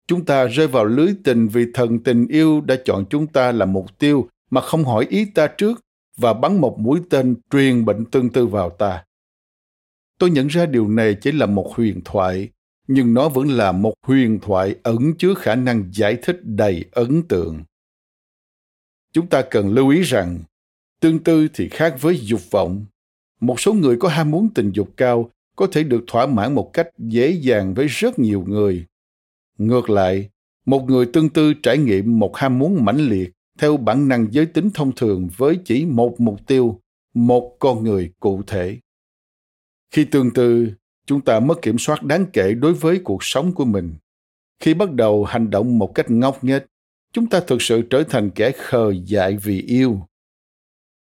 [0.07, 3.67] Chúng ta rơi vào lưới tình vì thần tình yêu đã chọn chúng ta là
[3.67, 5.81] mục tiêu mà không hỏi ý ta trước
[6.17, 9.05] và bắn một mũi tên truyền bệnh tương tư vào ta.
[10.19, 12.49] Tôi nhận ra điều này chỉ là một huyền thoại,
[12.89, 17.23] nhưng nó vẫn là một huyền thoại ẩn chứa khả năng giải thích đầy ấn
[17.29, 17.63] tượng.
[19.13, 20.39] Chúng ta cần lưu ý rằng,
[21.01, 22.85] tương tư thì khác với dục vọng.
[23.41, 26.71] Một số người có ham muốn tình dục cao có thể được thỏa mãn một
[26.73, 28.87] cách dễ dàng với rất nhiều người.
[29.59, 30.31] Ngược lại,
[30.67, 34.47] một người tương tư trải nghiệm một ham muốn mãnh liệt theo bản năng giới
[34.47, 36.81] tính thông thường với chỉ một mục tiêu,
[37.15, 38.79] một con người cụ thể.
[39.91, 40.73] Khi tương tư,
[41.07, 43.95] chúng ta mất kiểm soát đáng kể đối với cuộc sống của mình.
[44.61, 46.67] Khi bắt đầu hành động một cách ngốc nghếch,
[47.13, 50.01] chúng ta thực sự trở thành kẻ khờ dại vì yêu.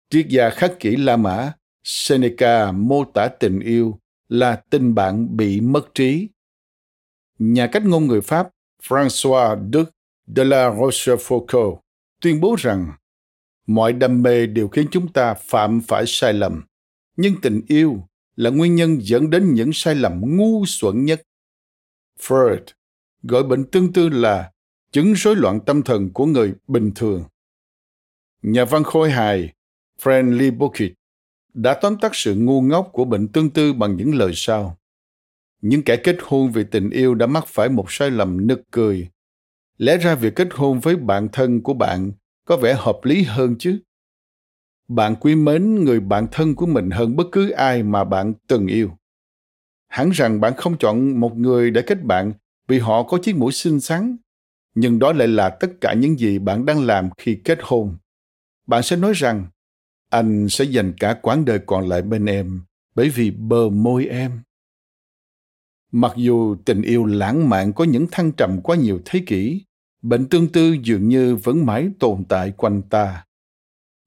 [0.09, 3.99] Triết gia khắc kỷ la mã, seneca mô tả tình yêu
[4.29, 6.29] là tình bạn bị mất trí.
[7.39, 8.49] Nhà cách ngôn người pháp
[8.83, 9.89] françois duc
[10.35, 11.79] de la rochefoucauld
[12.21, 12.91] tuyên bố rằng,
[13.67, 16.63] mọi đam mê đều khiến chúng ta phạm phải sai lầm,
[17.15, 18.03] nhưng tình yêu
[18.35, 21.21] là nguyên nhân dẫn đến những sai lầm ngu xuẩn nhất.
[22.19, 22.63] Freud
[23.23, 24.51] gọi bệnh tương tư là
[24.91, 27.23] chứng rối loạn tâm thần của người bình thường.
[28.41, 29.53] Nhà văn khôi hài
[30.01, 30.91] Friendly Bucket
[31.57, 34.77] đã tóm tắt sự ngu ngốc của bệnh tương tư bằng những lời sau.
[35.61, 39.09] Những kẻ kết hôn vì tình yêu đã mắc phải một sai lầm nực cười.
[39.77, 42.11] Lẽ ra việc kết hôn với bạn thân của bạn
[42.45, 43.79] có vẻ hợp lý hơn chứ.
[44.87, 48.67] Bạn quý mến người bạn thân của mình hơn bất cứ ai mà bạn từng
[48.67, 48.91] yêu.
[49.87, 52.33] Hẳn rằng bạn không chọn một người để kết bạn
[52.67, 54.17] vì họ có chiếc mũi xinh xắn,
[54.75, 57.97] nhưng đó lại là tất cả những gì bạn đang làm khi kết hôn.
[58.67, 59.47] Bạn sẽ nói rằng,
[60.09, 62.61] anh sẽ dành cả quãng đời còn lại bên em
[62.95, 64.41] bởi vì bờ môi em.
[65.91, 69.63] Mặc dù tình yêu lãng mạn có những thăng trầm quá nhiều thế kỷ,
[70.01, 73.25] bệnh tương tư dường như vẫn mãi tồn tại quanh ta.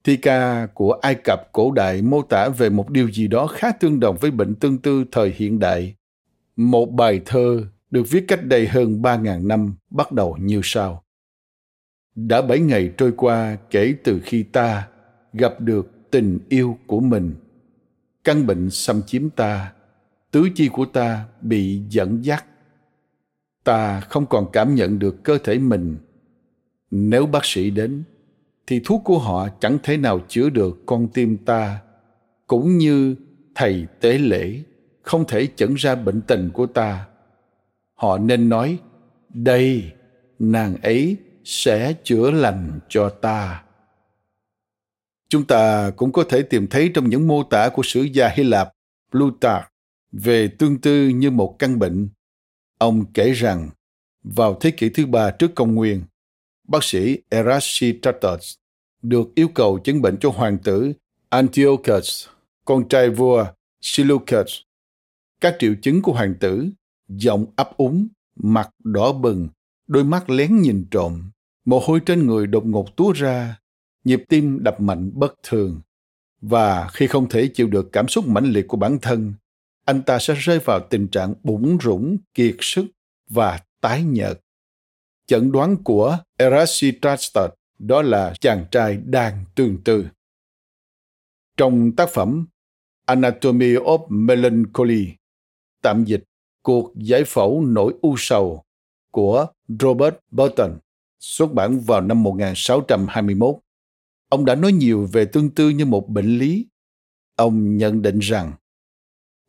[0.05, 3.73] Thi ca của Ai Cập cổ đại mô tả về một điều gì đó khá
[3.73, 5.95] tương đồng với bệnh tương tư thời hiện đại.
[6.57, 11.05] Một bài thơ được viết cách đây hơn 3.000 năm bắt đầu như sau.
[12.15, 14.89] Đã bảy ngày trôi qua kể từ khi ta
[15.33, 17.35] gặp được tình yêu của mình.
[18.25, 19.73] Căn bệnh xâm chiếm ta,
[20.31, 22.45] tứ chi của ta bị dẫn dắt.
[23.65, 25.97] Ta không còn cảm nhận được cơ thể mình.
[26.91, 28.03] Nếu bác sĩ đến
[28.67, 31.81] thì thuốc của họ chẳng thể nào chữa được con tim ta
[32.47, 33.15] cũng như
[33.55, 34.63] thầy tế lễ
[35.03, 37.07] không thể chẩn ra bệnh tình của ta.
[37.95, 38.79] Họ nên nói
[39.29, 39.93] đây
[40.39, 43.63] nàng ấy sẽ chữa lành cho ta
[45.31, 48.43] chúng ta cũng có thể tìm thấy trong những mô tả của sử gia hy
[48.43, 48.73] lạp
[49.11, 49.65] plutarch
[50.13, 52.09] về tương tư như một căn bệnh
[52.79, 53.71] ông kể rằng
[54.23, 56.03] vào thế kỷ thứ ba trước công nguyên
[56.69, 58.55] bác sĩ Erasistratus
[59.03, 60.93] được yêu cầu chứng bệnh cho hoàng tử
[61.31, 62.27] Antiochus,
[62.65, 63.47] con trai vua
[63.81, 64.61] Seleucus.
[65.41, 66.69] Các triệu chứng của hoàng tử,
[67.09, 69.49] giọng ấp úng, mặt đỏ bừng,
[69.87, 71.31] đôi mắt lén nhìn trộm,
[71.65, 73.60] mồ hôi trên người đột ngột túa ra,
[74.05, 75.81] nhịp tim đập mạnh bất thường.
[76.41, 79.35] Và khi không thể chịu được cảm xúc mãnh liệt của bản thân,
[79.85, 82.87] anh ta sẽ rơi vào tình trạng bủng rủng, kiệt sức
[83.29, 84.41] và tái nhợt.
[85.27, 90.07] Chẩn đoán của Erasistratus đó là chàng trai đang tương tư.
[91.57, 92.47] Trong tác phẩm
[93.07, 95.09] Anatomy of Melancholy,
[95.83, 96.25] tạm dịch
[96.63, 98.65] Cuộc giải phẫu nỗi u sầu
[99.11, 100.79] của Robert Burton,
[101.19, 103.55] xuất bản vào năm 1621.
[104.31, 106.67] Ông đã nói nhiều về tương tư như một bệnh lý.
[107.37, 108.53] Ông nhận định rằng,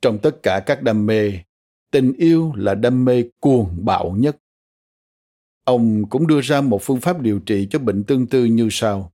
[0.01, 1.33] trong tất cả các đam mê,
[1.91, 4.37] tình yêu là đam mê cuồng bạo nhất.
[5.63, 9.11] Ông cũng đưa ra một phương pháp điều trị cho bệnh tương tư như sau.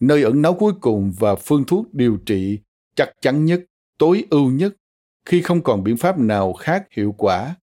[0.00, 2.58] Nơi ẩn náu cuối cùng và phương thuốc điều trị
[2.94, 3.60] chắc chắn nhất,
[3.98, 4.76] tối ưu nhất
[5.24, 7.56] khi không còn biện pháp nào khác hiệu quả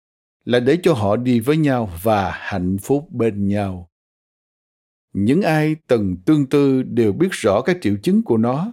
[0.45, 3.90] là để cho họ đi với nhau và hạnh phúc bên nhau
[5.18, 8.72] những ai từng tương tư đều biết rõ các triệu chứng của nó.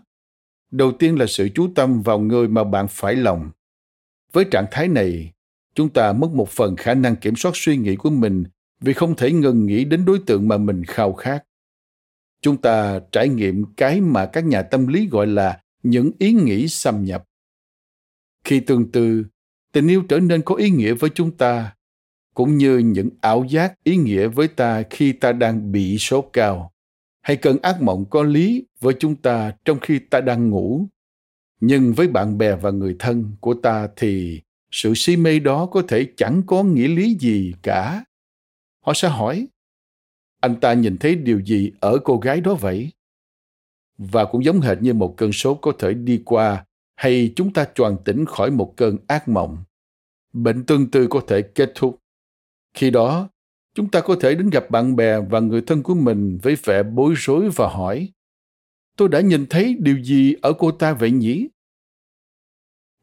[0.71, 3.51] Đầu tiên là sự chú tâm vào người mà bạn phải lòng.
[4.31, 5.33] Với trạng thái này,
[5.75, 8.43] chúng ta mất một phần khả năng kiểm soát suy nghĩ của mình
[8.81, 11.43] vì không thể ngừng nghĩ đến đối tượng mà mình khao khát.
[12.41, 16.67] Chúng ta trải nghiệm cái mà các nhà tâm lý gọi là những ý nghĩ
[16.67, 17.23] xâm nhập.
[18.43, 19.25] Khi tương tư,
[19.71, 21.75] tình yêu trở nên có ý nghĩa với chúng ta
[22.33, 26.73] cũng như những ảo giác ý nghĩa với ta khi ta đang bị sốt cao.
[27.21, 30.87] Hay cơn ác mộng có lý với chúng ta trong khi ta đang ngủ.
[31.59, 34.41] Nhưng với bạn bè và người thân của ta thì
[34.71, 38.05] sự si mê đó có thể chẳng có nghĩa lý gì cả.
[38.85, 39.47] Họ sẽ hỏi,
[40.39, 42.91] anh ta nhìn thấy điều gì ở cô gái đó vậy?
[43.97, 46.65] Và cũng giống hệt như một cơn sốt có thể đi qua
[46.95, 49.63] hay chúng ta choàng tỉnh khỏi một cơn ác mộng.
[50.33, 52.02] Bệnh tương tư có thể kết thúc.
[52.73, 53.29] Khi đó,
[53.75, 56.83] chúng ta có thể đến gặp bạn bè và người thân của mình với vẻ
[56.83, 58.09] bối rối và hỏi
[58.97, 61.47] tôi đã nhìn thấy điều gì ở cô ta vậy nhỉ?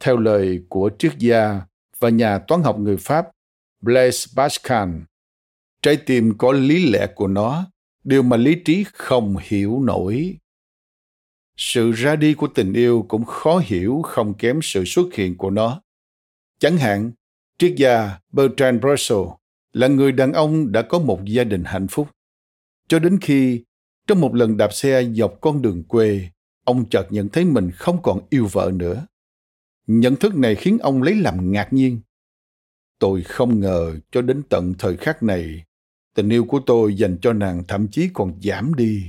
[0.00, 1.60] Theo lời của triết gia
[1.98, 3.26] và nhà toán học người pháp
[3.80, 4.90] blaise pascal
[5.82, 7.66] trái tim có lý lẽ của nó
[8.04, 10.36] điều mà lý trí không hiểu nổi.
[11.56, 15.50] Sự ra đi của tình yêu cũng khó hiểu không kém sự xuất hiện của
[15.50, 15.82] nó.
[16.58, 17.12] Chẳng hạn
[17.58, 19.20] triết gia bertrand russell
[19.72, 22.08] là người đàn ông đã có một gia đình hạnh phúc.
[22.88, 23.64] Cho đến khi,
[24.06, 26.30] trong một lần đạp xe dọc con đường quê,
[26.64, 29.06] ông chợt nhận thấy mình không còn yêu vợ nữa.
[29.86, 32.00] Nhận thức này khiến ông lấy làm ngạc nhiên.
[32.98, 35.64] Tôi không ngờ cho đến tận thời khắc này,
[36.14, 39.02] tình yêu của tôi dành cho nàng thậm chí còn giảm đi.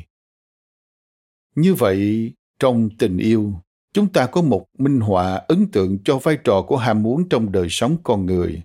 [1.55, 3.53] Như vậy, trong tình yêu,
[3.93, 7.51] chúng ta có một minh họa ấn tượng cho vai trò của ham muốn trong
[7.51, 8.63] đời sống con người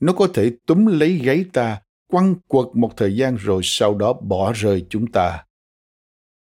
[0.00, 4.12] nó có thể túm lấy gáy ta, quăng quật một thời gian rồi sau đó
[4.12, 5.44] bỏ rơi chúng ta.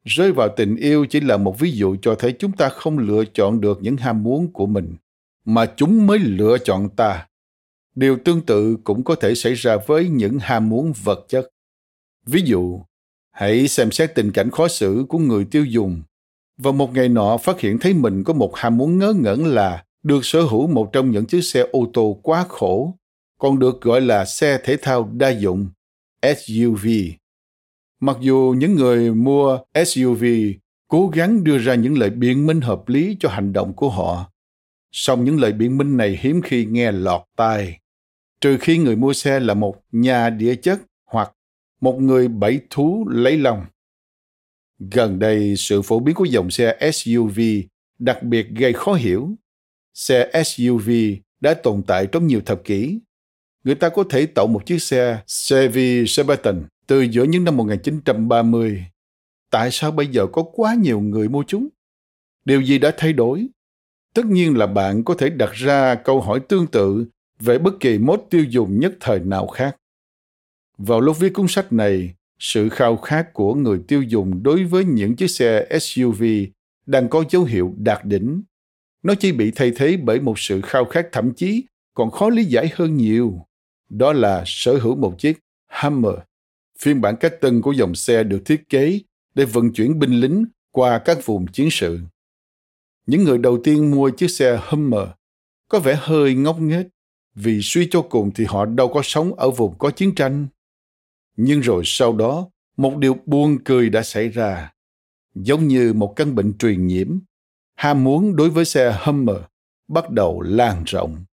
[0.04, 3.24] Rơi vào tình yêu chỉ là một ví dụ cho thấy chúng ta không lựa
[3.34, 4.96] chọn được những ham muốn của mình,
[5.46, 7.28] mà chúng mới lựa chọn ta.
[7.96, 11.50] Điều tương tự cũng có thể xảy ra với những ham muốn vật chất.
[12.26, 12.82] Ví dụ,
[13.32, 16.02] hãy xem xét tình cảnh khó xử của người tiêu dùng.
[16.58, 19.84] Và một ngày nọ, phát hiện thấy mình có một ham muốn ngớ ngẩn là
[20.04, 22.98] được sở hữu một trong những chiếc xe ô tô quá khổ
[23.46, 25.68] còn được gọi là xe thể thao đa dụng
[26.38, 26.88] SUV.
[28.00, 30.26] Mặc dù những người mua SUV
[30.88, 34.32] cố gắng đưa ra những lời biện minh hợp lý cho hành động của họ,
[34.92, 37.80] song những lời biện minh này hiếm khi nghe lọt tai,
[38.42, 41.32] trừ khi người mua xe là một nhà địa chất hoặc
[41.82, 43.66] một người bẫy thú lấy lòng.
[44.80, 47.40] Gần đây, sự phổ biến của dòng xe SUV
[48.00, 49.30] đặc biệt gây khó hiểu.
[49.94, 50.90] Xe SUV
[51.40, 53.00] đã tồn tại trong nhiều thập kỷ
[53.66, 58.86] người ta có thể tậu một chiếc xe Chevy Suburban từ giữa những năm 1930.
[59.52, 61.68] Tại sao bây giờ có quá nhiều người mua chúng?
[62.46, 63.48] Điều gì đã thay đổi?
[64.14, 67.06] Tất nhiên là bạn có thể đặt ra câu hỏi tương tự
[67.40, 69.78] về bất kỳ mốt tiêu dùng nhất thời nào khác.
[70.78, 74.86] Vào lúc viết cuốn sách này, sự khao khát của người tiêu dùng đối với
[74.86, 76.24] những chiếc xe SUV
[76.86, 78.42] đang có dấu hiệu đạt đỉnh.
[79.04, 82.44] Nó chỉ bị thay thế bởi một sự khao khát thậm chí còn khó lý
[82.44, 83.45] giải hơn nhiều
[83.90, 86.16] đó là sở hữu một chiếc Hammer,
[86.80, 89.00] phiên bản cách tân của dòng xe được thiết kế
[89.34, 92.00] để vận chuyển binh lính qua các vùng chiến sự.
[93.06, 95.08] Những người đầu tiên mua chiếc xe Hummer
[95.70, 96.86] có vẻ hơi ngốc nghếch
[97.36, 100.48] vì suy cho cùng thì họ đâu có sống ở vùng có chiến tranh.
[101.38, 104.74] Nhưng rồi sau đó, một điều buồn cười đã xảy ra.
[105.36, 107.20] Giống như một căn bệnh truyền nhiễm,
[107.76, 109.38] ham muốn đối với xe Hummer
[109.88, 111.26] bắt đầu lan rộng.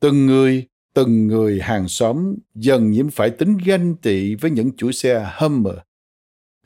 [0.00, 4.92] Từng người từng người hàng xóm dần nhiễm phải tính ganh tị với những chủ
[4.92, 5.74] xe Hummer.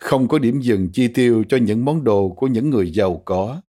[0.00, 3.60] Không có điểm dừng chi tiêu cho những món đồ của những người giàu có.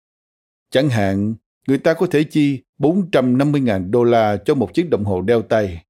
[0.70, 1.36] Chẳng hạn,
[1.68, 5.84] người ta có thể chi 450.000 đô la cho một chiếc đồng hồ đeo tay,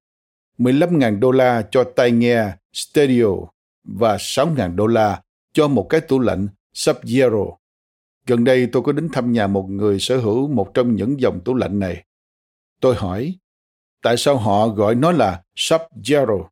[0.58, 3.48] 15.000 đô la cho tai nghe stereo
[3.84, 7.56] và 6.000 đô la cho một cái tủ lạnh Sub-Zero.
[8.26, 11.40] Gần đây tôi có đến thăm nhà một người sở hữu một trong những dòng
[11.44, 12.04] tủ lạnh này.
[12.80, 13.34] Tôi hỏi,
[14.06, 16.44] tại sao họ gọi nó là Sub-Zero?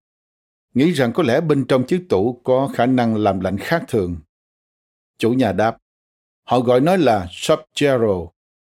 [0.75, 4.17] Nghĩ rằng có lẽ bên trong chiếc tủ có khả năng làm lạnh khác thường.
[5.19, 5.77] Chủ nhà đáp,
[6.45, 8.29] họ gọi nó là Sub-Zero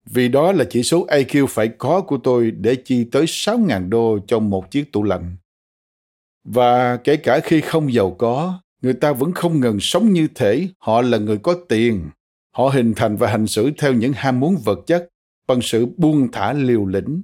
[0.06, 4.20] vì đó là chỉ số IQ phải có của tôi để chi tới 6.000 đô
[4.28, 5.36] cho một chiếc tủ lạnh.
[6.44, 10.68] Và kể cả khi không giàu có, người ta vẫn không ngừng sống như thể
[10.78, 12.10] họ là người có tiền.
[12.52, 15.10] Họ hình thành và hành xử theo những ham muốn vật chất
[15.48, 17.22] bằng sự buông thả liều lĩnh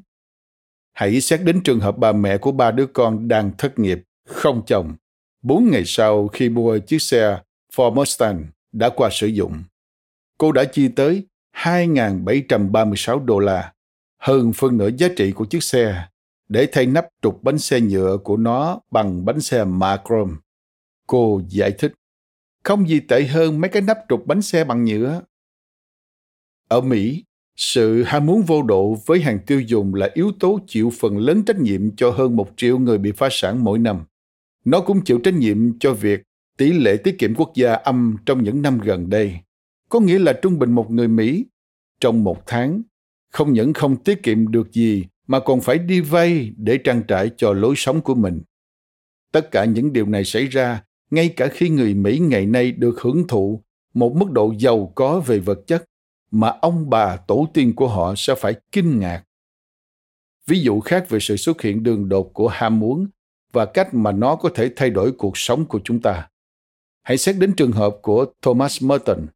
[0.98, 4.62] Hãy xét đến trường hợp bà mẹ của ba đứa con đang thất nghiệp, không
[4.68, 4.96] chồng.
[5.42, 7.42] Bốn ngày sau khi mua chiếc xe
[7.76, 9.64] Ford Mustang đã qua sử dụng,
[10.38, 13.74] cô đã chi tới 2.736 đô la,
[14.18, 16.08] hơn phân nửa giá trị của chiếc xe,
[16.50, 20.34] để thay nắp trục bánh xe nhựa của nó bằng bánh xe mạ chrome.
[21.08, 21.94] Cô giải thích,
[22.64, 25.22] không gì tệ hơn mấy cái nắp trục bánh xe bằng nhựa.
[26.68, 27.24] Ở Mỹ,
[27.58, 31.44] sự ham muốn vô độ với hàng tiêu dùng là yếu tố chịu phần lớn
[31.46, 34.04] trách nhiệm cho hơn một triệu người bị phá sản mỗi năm.
[34.66, 36.24] Nó cũng chịu trách nhiệm cho việc
[36.58, 39.34] tỷ lệ tiết kiệm quốc gia âm trong những năm gần đây.
[39.90, 41.46] Có nghĩa là trung bình một người Mỹ
[42.00, 42.82] trong một tháng
[43.32, 47.32] không những không tiết kiệm được gì mà còn phải đi vay để trang trải
[47.38, 48.42] cho lối sống của mình.
[49.32, 53.02] Tất cả những điều này xảy ra ngay cả khi người Mỹ ngày nay được
[53.02, 55.84] hưởng thụ một mức độ giàu có về vật chất
[56.32, 59.24] mà ông bà tổ tiên của họ sẽ phải kinh ngạc.
[60.48, 63.08] ví dụ khác về sự xuất hiện đường đột của ham muốn
[63.54, 66.30] và cách mà nó có thể thay đổi cuộc sống của chúng ta.
[67.04, 69.28] Hãy xét đến trường hợp của Thomas Merton.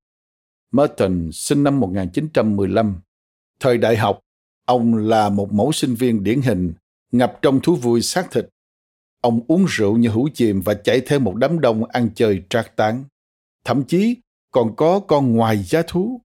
[0.72, 3.02] Merton sinh năm 1915.
[3.60, 4.20] Thời đại học,
[4.66, 6.74] ông là một mẫu sinh viên điển hình,
[7.12, 8.50] ngập trong thú vui xác thịt.
[9.22, 12.76] Ông uống rượu như hũ chìm và chạy theo một đám đông ăn chơi trác
[12.76, 13.04] tán.
[13.64, 14.16] Thậm chí
[14.52, 16.22] còn có con ngoài giá thú.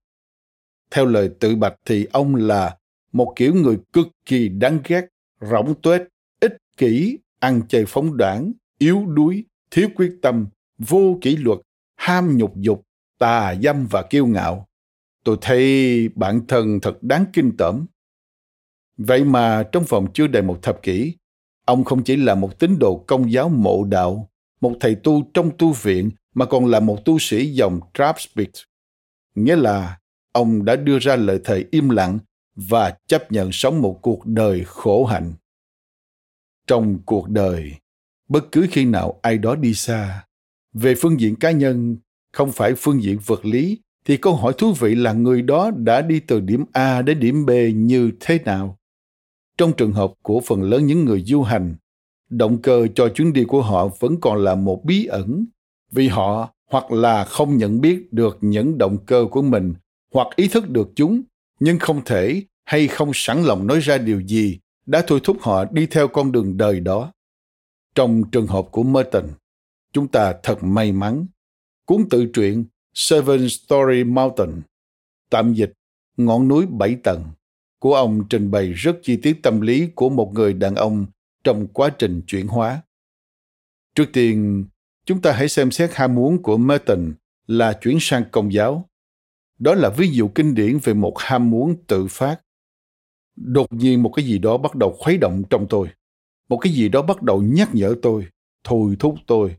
[0.91, 2.77] Theo lời tự bạch thì ông là
[3.11, 5.05] một kiểu người cực kỳ đáng ghét,
[5.41, 6.01] rỗng tuếch,
[6.39, 11.59] ích kỷ, ăn chơi phóng đoán, yếu đuối, thiếu quyết tâm, vô kỷ luật,
[11.95, 12.83] ham nhục dục,
[13.19, 14.67] tà dâm và kiêu ngạo.
[15.23, 17.85] Tôi thấy bản thân thật đáng kinh tởm.
[18.97, 21.13] Vậy mà trong vòng chưa đầy một thập kỷ,
[21.65, 24.29] ông không chỉ là một tín đồ công giáo mộ đạo,
[24.61, 28.63] một thầy tu trong tu viện mà còn là một tu sĩ dòng Trappist,
[29.35, 29.99] Nghĩa là
[30.37, 32.19] ông đã đưa ra lời thề im lặng
[32.55, 35.33] và chấp nhận sống một cuộc đời khổ hạnh.
[36.67, 37.71] Trong cuộc đời,
[38.29, 40.25] bất cứ khi nào ai đó đi xa,
[40.73, 41.97] về phương diện cá nhân,
[42.33, 46.01] không phải phương diện vật lý, thì câu hỏi thú vị là người đó đã
[46.01, 48.77] đi từ điểm A đến điểm B như thế nào?
[49.57, 51.75] Trong trường hợp của phần lớn những người du hành,
[52.29, 55.45] động cơ cho chuyến đi của họ vẫn còn là một bí ẩn
[55.91, 59.73] vì họ hoặc là không nhận biết được những động cơ của mình
[60.13, 61.21] hoặc ý thức được chúng
[61.59, 65.65] nhưng không thể hay không sẵn lòng nói ra điều gì đã thôi thúc họ
[65.65, 67.11] đi theo con đường đời đó.
[67.95, 69.25] Trong trường hợp của Merton,
[69.93, 71.25] chúng ta thật may mắn.
[71.85, 74.61] Cuốn tự truyện Seven Story Mountain,
[75.29, 75.73] tạm dịch
[76.17, 77.23] ngọn núi bảy tầng,
[77.79, 81.05] của ông trình bày rất chi tiết tâm lý của một người đàn ông
[81.43, 82.81] trong quá trình chuyển hóa.
[83.95, 84.65] Trước tiên,
[85.05, 87.13] chúng ta hãy xem xét ham muốn của Merton
[87.47, 88.89] là chuyển sang công giáo.
[89.59, 92.41] Đó là ví dụ kinh điển về một ham muốn tự phát.
[93.35, 95.87] Đột nhiên một cái gì đó bắt đầu khuấy động trong tôi.
[96.49, 98.25] Một cái gì đó bắt đầu nhắc nhở tôi,
[98.63, 99.55] thôi thúc tôi.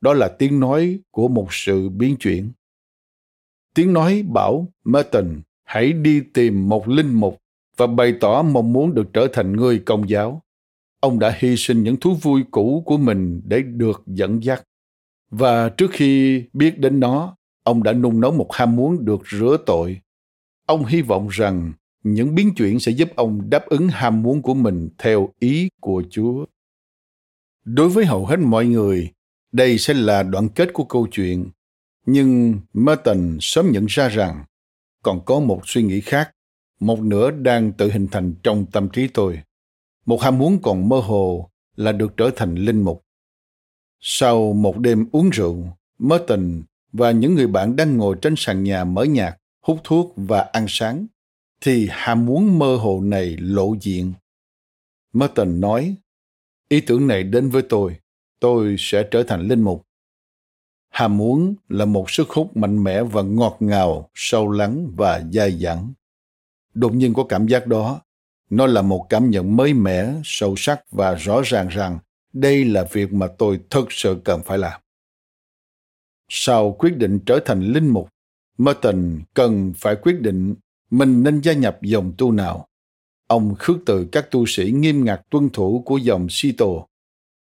[0.00, 2.52] Đó là tiếng nói của một sự biến chuyển.
[3.74, 7.38] Tiếng nói bảo Merton hãy đi tìm một linh mục
[7.76, 10.42] và bày tỏ mong muốn được trở thành người công giáo.
[11.00, 14.62] Ông đã hy sinh những thú vui cũ của mình để được dẫn dắt.
[15.30, 19.56] Và trước khi biết đến nó, ông đã nung nấu một ham muốn được rửa
[19.66, 20.00] tội.
[20.66, 24.54] Ông hy vọng rằng những biến chuyển sẽ giúp ông đáp ứng ham muốn của
[24.54, 26.44] mình theo ý của Chúa.
[27.64, 29.12] Đối với hầu hết mọi người,
[29.52, 31.50] đây sẽ là đoạn kết của câu chuyện.
[32.06, 34.44] Nhưng Merton sớm nhận ra rằng
[35.02, 36.30] còn có một suy nghĩ khác,
[36.80, 39.40] một nửa đang tự hình thành trong tâm trí tôi.
[40.06, 43.04] Một ham muốn còn mơ hồ là được trở thành linh mục.
[44.00, 45.66] Sau một đêm uống rượu,
[45.98, 50.40] Merton và những người bạn đang ngồi trên sàn nhà mở nhạc, hút thuốc và
[50.40, 51.06] ăn sáng,
[51.60, 54.12] thì ham muốn mơ hồ này lộ diện.
[55.12, 55.96] Merton nói,
[56.68, 57.96] ý tưởng này đến với tôi,
[58.40, 59.86] tôi sẽ trở thành linh mục.
[60.90, 65.58] Ham muốn là một sức hút mạnh mẽ và ngọt ngào, sâu lắng và dai
[65.58, 65.92] dẳng.
[66.74, 68.00] Đột nhiên có cảm giác đó,
[68.50, 71.98] nó là một cảm nhận mới mẻ, sâu sắc và rõ ràng rằng
[72.32, 74.80] đây là việc mà tôi thực sự cần phải làm.
[76.34, 78.08] Sau quyết định trở thành linh mục,
[78.58, 80.54] Merton cần phải quyết định
[80.90, 82.68] mình nên gia nhập dòng tu nào.
[83.26, 86.66] Ông khước từ các tu sĩ nghiêm ngặt tuân thủ của dòng Sito,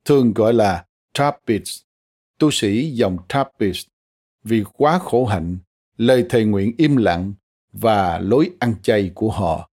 [0.05, 0.85] thường gọi là
[1.15, 1.83] Trappist,
[2.39, 3.87] tu sĩ dòng Trappist,
[4.45, 5.59] vì quá khổ hạnh,
[5.97, 7.33] lời thề nguyện im lặng
[7.73, 9.71] và lối ăn chay của họ.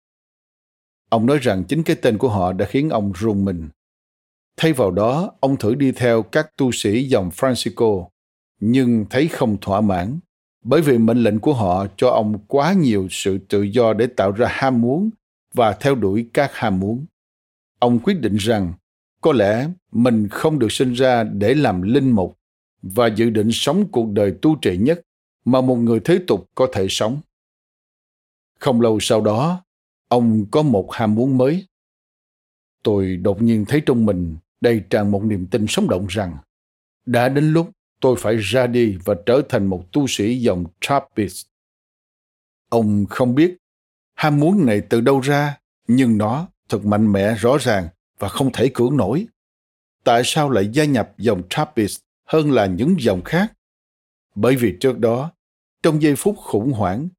[1.09, 3.69] Ông nói rằng chính cái tên của họ đã khiến ông rùng mình.
[4.57, 8.10] Thay vào đó, ông thử đi theo các tu sĩ dòng Francisco,
[8.61, 10.19] nhưng thấy không thỏa mãn,
[10.63, 14.31] bởi vì mệnh lệnh của họ cho ông quá nhiều sự tự do để tạo
[14.31, 15.09] ra ham muốn
[15.53, 17.05] và theo đuổi các ham muốn.
[17.79, 18.73] Ông quyết định rằng
[19.21, 22.37] có lẽ mình không được sinh ra để làm linh mục
[22.81, 25.01] và dự định sống cuộc đời tu trì nhất
[25.45, 27.21] mà một người thế tục có thể sống.
[28.59, 29.63] Không lâu sau đó,
[30.07, 31.67] ông có một ham muốn mới.
[32.83, 36.37] Tôi đột nhiên thấy trong mình đầy tràn một niềm tin sống động rằng
[37.05, 37.69] đã đến lúc
[38.01, 41.45] tôi phải ra đi và trở thành một tu sĩ dòng Trappist.
[42.69, 43.57] Ông không biết
[44.13, 47.87] ham muốn này từ đâu ra, nhưng nó thật mạnh mẽ rõ ràng
[48.19, 49.27] và không thể cưỡng nổi.
[50.03, 53.53] Tại sao lại gia nhập dòng Trappist hơn là những dòng khác?
[54.35, 55.31] Bởi vì trước đó,
[55.83, 57.09] trong giây phút khủng hoảng,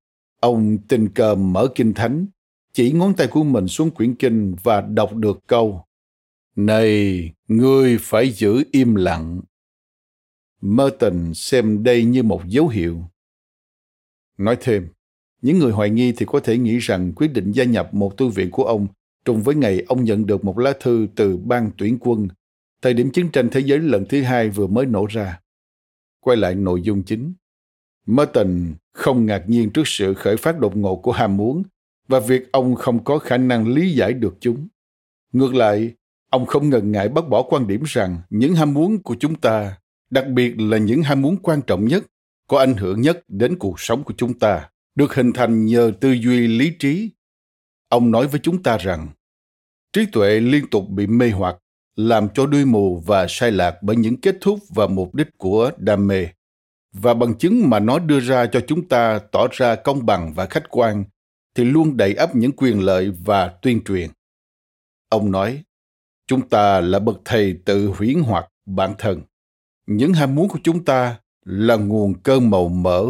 [0.40, 2.26] ông tình cờ mở kinh thánh,
[2.72, 5.84] chỉ ngón tay của mình xuống quyển kinh và đọc được câu
[6.56, 9.40] Này, ngươi phải giữ im lặng
[10.62, 13.04] Merton xem đây như một dấu hiệu.
[14.38, 14.88] Nói thêm,
[15.42, 18.28] những người hoài nghi thì có thể nghĩ rằng quyết định gia nhập một tu
[18.28, 18.86] viện của ông
[19.24, 22.28] trùng với ngày ông nhận được một lá thư từ ban tuyển quân,
[22.82, 25.40] thời điểm chiến tranh thế giới lần thứ hai vừa mới nổ ra.
[26.20, 27.34] Quay lại nội dung chính.
[28.06, 31.62] Merton không ngạc nhiên trước sự khởi phát đột ngột của ham muốn
[32.08, 34.68] và việc ông không có khả năng lý giải được chúng.
[35.32, 35.94] Ngược lại,
[36.30, 39.76] ông không ngần ngại bác bỏ quan điểm rằng những ham muốn của chúng ta,
[40.12, 42.04] đặc biệt là những ham muốn quan trọng nhất,
[42.48, 46.12] có ảnh hưởng nhất đến cuộc sống của chúng ta, được hình thành nhờ tư
[46.12, 47.10] duy lý trí.
[47.88, 49.08] Ông nói với chúng ta rằng,
[49.92, 51.56] trí tuệ liên tục bị mê hoặc,
[51.96, 55.70] làm cho đuôi mù và sai lạc bởi những kết thúc và mục đích của
[55.76, 56.28] đam mê.
[56.92, 60.46] Và bằng chứng mà nó đưa ra cho chúng ta tỏ ra công bằng và
[60.46, 61.04] khách quan
[61.54, 64.10] thì luôn đầy ắp những quyền lợi và tuyên truyền.
[65.08, 65.62] Ông nói
[66.26, 69.22] chúng ta là bậc thầy tự huyễn hoặc bản thân
[69.86, 73.06] những ham muốn của chúng ta là nguồn cơn màu mỡ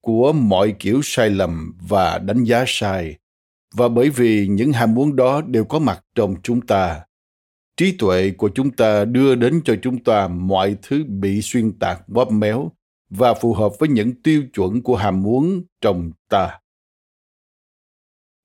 [0.00, 3.18] của mọi kiểu sai lầm và đánh giá sai
[3.74, 7.04] và bởi vì những ham muốn đó đều có mặt trong chúng ta
[7.76, 12.08] trí tuệ của chúng ta đưa đến cho chúng ta mọi thứ bị xuyên tạc
[12.08, 12.72] bóp méo
[13.10, 16.58] và phù hợp với những tiêu chuẩn của ham muốn trong ta.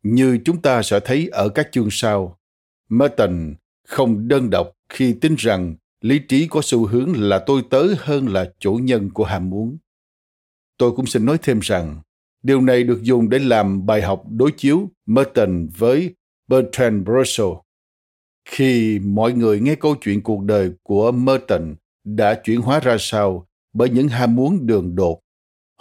[0.04, 2.40] Như chúng ta sẽ thấy ở các chương sau,
[2.90, 3.56] Merton
[3.88, 5.76] không đơn độc khi tin rằng
[6.08, 9.78] lý trí có xu hướng là tôi tớ hơn là chủ nhân của ham muốn.
[10.78, 12.02] Tôi cũng xin nói thêm rằng,
[12.44, 16.16] điều này được dùng để làm bài học đối chiếu Merton với
[16.48, 17.50] Bertrand Russell.
[18.50, 23.48] Khi mọi người nghe câu chuyện cuộc đời của Merton đã chuyển hóa ra sao
[23.74, 25.20] bởi những ham muốn đường đột.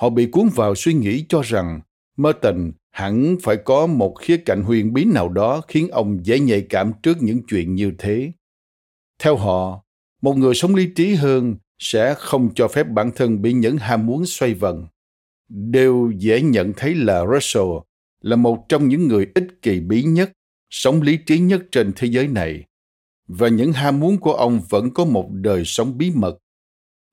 [0.00, 1.80] Họ bị cuốn vào suy nghĩ cho rằng
[2.16, 6.66] Merton hẳn phải có một khía cạnh huyền bí nào đó khiến ông dễ nhạy
[6.68, 8.32] cảm trước những chuyện như thế.
[9.18, 9.85] Theo họ,
[10.22, 14.06] một người sống lý trí hơn sẽ không cho phép bản thân bị những ham
[14.06, 14.86] muốn xoay vần.
[15.48, 17.68] Đều dễ nhận thấy là Russell
[18.20, 20.32] là một trong những người ích kỳ bí nhất,
[20.70, 22.64] sống lý trí nhất trên thế giới này.
[23.28, 26.38] Và những ham muốn của ông vẫn có một đời sống bí mật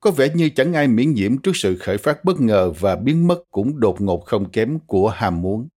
[0.04, 3.28] có vẻ như chẳng ai miễn nhiễm trước sự khởi phát bất ngờ và biến
[3.28, 5.68] mất cũng đột ngột không kém của ham muốn.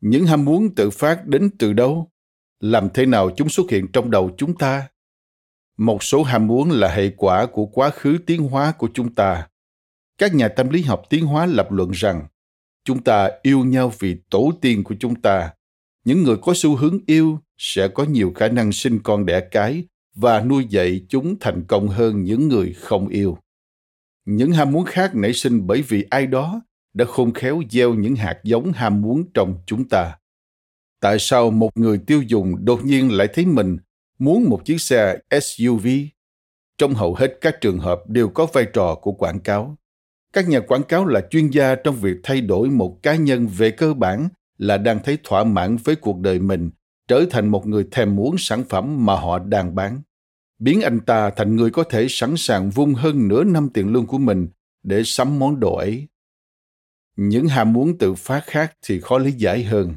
[0.00, 2.10] Những ham muốn tự phát đến từ đâu?
[2.60, 4.88] Làm thế nào chúng xuất hiện trong đầu chúng ta?
[5.78, 9.48] Một số ham muốn là hệ quả của quá khứ tiến hóa của chúng ta.
[10.18, 12.26] Các nhà tâm lý học tiến hóa lập luận rằng,
[12.84, 15.50] chúng ta yêu nhau vì tổ tiên của chúng ta.
[16.04, 19.84] Những người có xu hướng yêu sẽ có nhiều khả năng sinh con đẻ cái
[20.14, 23.38] và nuôi dạy chúng thành công hơn những người không yêu.
[24.24, 26.60] Những ham muốn khác nảy sinh bởi vì ai đó
[26.94, 30.16] đã khôn khéo gieo những hạt giống ham muốn trong chúng ta.
[31.00, 33.76] Tại sao một người tiêu dùng đột nhiên lại thấy mình
[34.24, 35.86] muốn một chiếc xe SUV?
[36.78, 39.76] Trong hầu hết các trường hợp đều có vai trò của quảng cáo.
[40.32, 43.70] Các nhà quảng cáo là chuyên gia trong việc thay đổi một cá nhân về
[43.70, 46.70] cơ bản là đang thấy thỏa mãn với cuộc đời mình,
[47.08, 50.00] trở thành một người thèm muốn sản phẩm mà họ đang bán
[50.62, 54.06] biến anh ta thành người có thể sẵn sàng vung hơn nửa năm tiền lương
[54.06, 54.48] của mình
[54.82, 56.08] để sắm món đồ ấy
[57.16, 59.94] những ham muốn tự phát khác thì khó lý giải hơn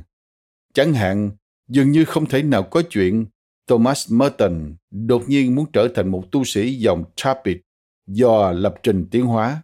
[0.73, 1.31] chẳng hạn,
[1.67, 3.25] dường như không thể nào có chuyện
[3.67, 7.59] thomas merton đột nhiên muốn trở thành một tu sĩ dòng Trappist
[8.07, 9.61] do lập trình tiến hóa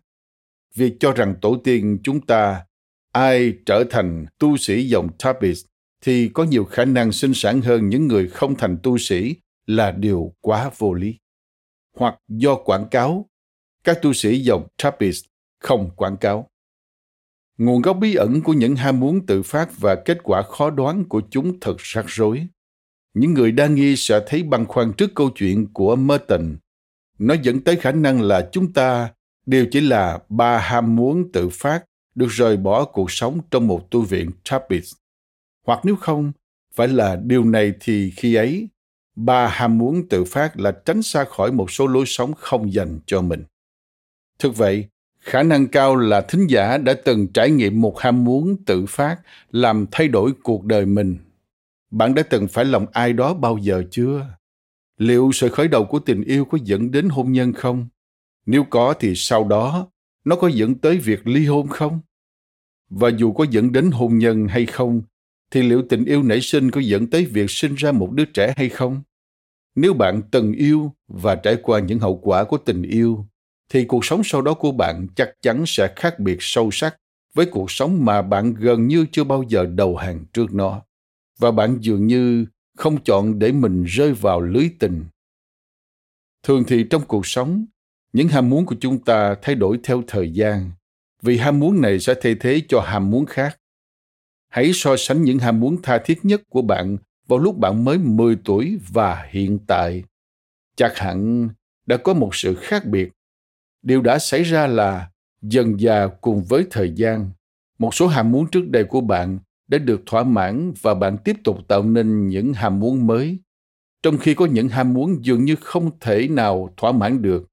[0.76, 2.66] việc cho rằng tổ tiên chúng ta
[3.12, 5.66] ai trở thành tu sĩ dòng Trappist
[6.02, 9.36] thì có nhiều khả năng sinh sản hơn những người không thành tu sĩ
[9.66, 11.18] là điều quá vô lý.
[11.98, 13.30] Hoặc do quảng cáo,
[13.84, 15.26] các tu sĩ dòng Trappist
[15.60, 16.48] không quảng cáo.
[17.58, 21.04] Nguồn gốc bí ẩn của những ham muốn tự phát và kết quả khó đoán
[21.10, 22.48] của chúng thật rắc rối.
[23.14, 26.58] Những người đa nghi sẽ thấy băn khoăn trước câu chuyện của Merton.
[27.20, 29.10] Nó dẫn tới khả năng là chúng ta
[29.46, 31.86] đều chỉ là ba ham muốn tự phát
[32.16, 34.96] được rời bỏ cuộc sống trong một tu viện Trappist.
[35.66, 36.32] Hoặc nếu không,
[36.76, 38.70] phải là điều này thì khi ấy,
[39.16, 43.00] ba ham muốn tự phát là tránh xa khỏi một số lối sống không dành
[43.06, 43.44] cho mình.
[44.40, 44.88] Thực vậy,
[45.20, 49.18] khả năng cao là thính giả đã từng trải nghiệm một ham muốn tự phát
[49.52, 51.18] làm thay đổi cuộc đời mình.
[51.92, 54.28] Bạn đã từng phải lòng ai đó bao giờ chưa?
[54.98, 57.88] Liệu sự khởi đầu của tình yêu có dẫn đến hôn nhân không?
[58.46, 59.88] Nếu có thì sau đó
[60.26, 62.00] nó có dẫn tới việc ly hôn không?
[62.90, 65.02] Và dù có dẫn đến hôn nhân hay không,
[65.52, 68.54] thì liệu tình yêu nảy sinh có dẫn tới việc sinh ra một đứa trẻ
[68.58, 69.02] hay không?
[69.76, 73.26] Nếu bạn từng yêu và trải qua những hậu quả của tình yêu,
[73.70, 76.98] thì cuộc sống sau đó của bạn chắc chắn sẽ khác biệt sâu sắc
[77.34, 80.82] với cuộc sống mà bạn gần như chưa bao giờ đầu hàng trước nó.
[81.42, 82.46] Và bạn dường như
[82.78, 85.06] không chọn để mình rơi vào lưới tình.
[86.44, 87.66] Thường thì trong cuộc sống,
[88.14, 90.72] những ham muốn của chúng ta thay đổi theo thời gian,
[91.22, 93.58] vì ham muốn này sẽ thay thế cho ham muốn khác
[94.52, 97.98] hãy so sánh những ham muốn tha thiết nhất của bạn vào lúc bạn mới
[97.98, 100.04] 10 tuổi và hiện tại.
[100.76, 101.50] Chắc hẳn
[101.86, 103.10] đã có một sự khác biệt.
[103.82, 105.10] Điều đã xảy ra là
[105.42, 107.30] dần dà cùng với thời gian,
[107.80, 109.40] một số ham muốn trước đây của bạn
[109.72, 113.40] đã được thỏa mãn và bạn tiếp tục tạo nên những ham muốn mới.
[114.04, 117.48] Trong khi có những ham muốn dường như không thể nào thỏa mãn được,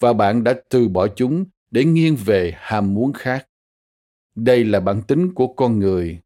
[0.00, 3.48] và bạn đã từ bỏ chúng để nghiêng về ham muốn khác.
[4.34, 6.20] Đây là bản tính của con người.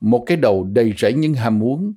[0.00, 1.94] Một cái đầu đầy rẫy những ham muốn,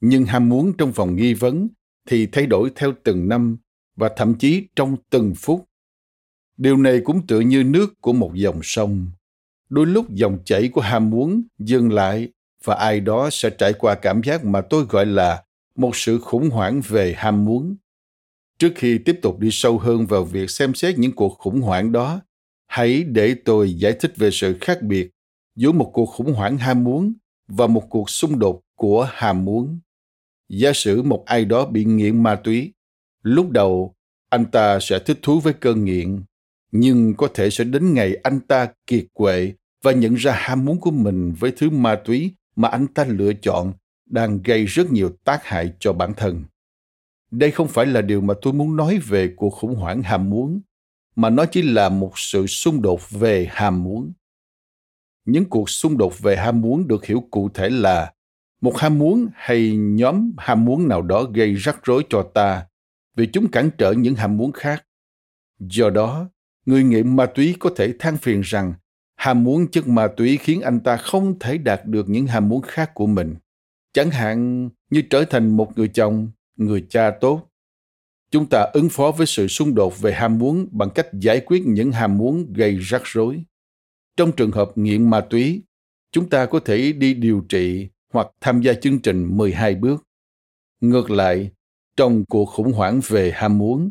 [0.00, 1.68] nhưng ham muốn trong vòng nghi vấn
[2.08, 3.56] thì thay đổi theo từng năm
[3.96, 5.64] và thậm chí trong từng phút.
[6.56, 9.06] Điều này cũng tựa như nước của một dòng sông
[9.68, 12.28] đôi lúc dòng chảy của ham muốn dừng lại
[12.64, 15.42] và ai đó sẽ trải qua cảm giác mà tôi gọi là
[15.76, 17.76] một sự khủng hoảng về ham muốn.
[18.58, 21.92] Trước khi tiếp tục đi sâu hơn vào việc xem xét những cuộc khủng hoảng
[21.92, 22.20] đó,
[22.66, 25.10] hãy để tôi giải thích về sự khác biệt
[25.56, 27.14] giữa một cuộc khủng hoảng ham muốn
[27.48, 29.80] và một cuộc xung đột của ham muốn.
[30.48, 32.72] Giả sử một ai đó bị nghiện ma túy,
[33.22, 33.94] lúc đầu
[34.30, 36.22] anh ta sẽ thích thú với cơn nghiện
[36.76, 39.52] nhưng có thể sẽ đến ngày anh ta kiệt quệ
[39.82, 43.32] và nhận ra ham muốn của mình với thứ ma túy mà anh ta lựa
[43.32, 43.72] chọn
[44.06, 46.44] đang gây rất nhiều tác hại cho bản thân.
[47.30, 50.60] Đây không phải là điều mà tôi muốn nói về cuộc khủng hoảng ham muốn,
[51.16, 54.12] mà nó chỉ là một sự xung đột về ham muốn.
[55.24, 58.12] Những cuộc xung đột về ham muốn được hiểu cụ thể là
[58.60, 62.66] một ham muốn hay nhóm ham muốn nào đó gây rắc rối cho ta
[63.16, 64.86] vì chúng cản trở những ham muốn khác.
[65.58, 66.28] Do đó
[66.66, 68.74] người nghiện ma túy có thể than phiền rằng
[69.16, 72.62] ham muốn chất ma túy khiến anh ta không thể đạt được những ham muốn
[72.62, 73.34] khác của mình.
[73.92, 77.50] Chẳng hạn như trở thành một người chồng người cha tốt.
[78.30, 81.62] Chúng ta ứng phó với sự xung đột về ham muốn bằng cách giải quyết
[81.66, 83.44] những ham muốn gây rắc rối.
[84.16, 85.62] Trong trường hợp nghiện ma túy
[86.12, 90.06] chúng ta có thể đi điều trị hoặc tham gia chương trình 12 bước.
[90.80, 91.50] Ngược lại,
[91.96, 93.90] trong cuộc khủng hoảng về ham muốn,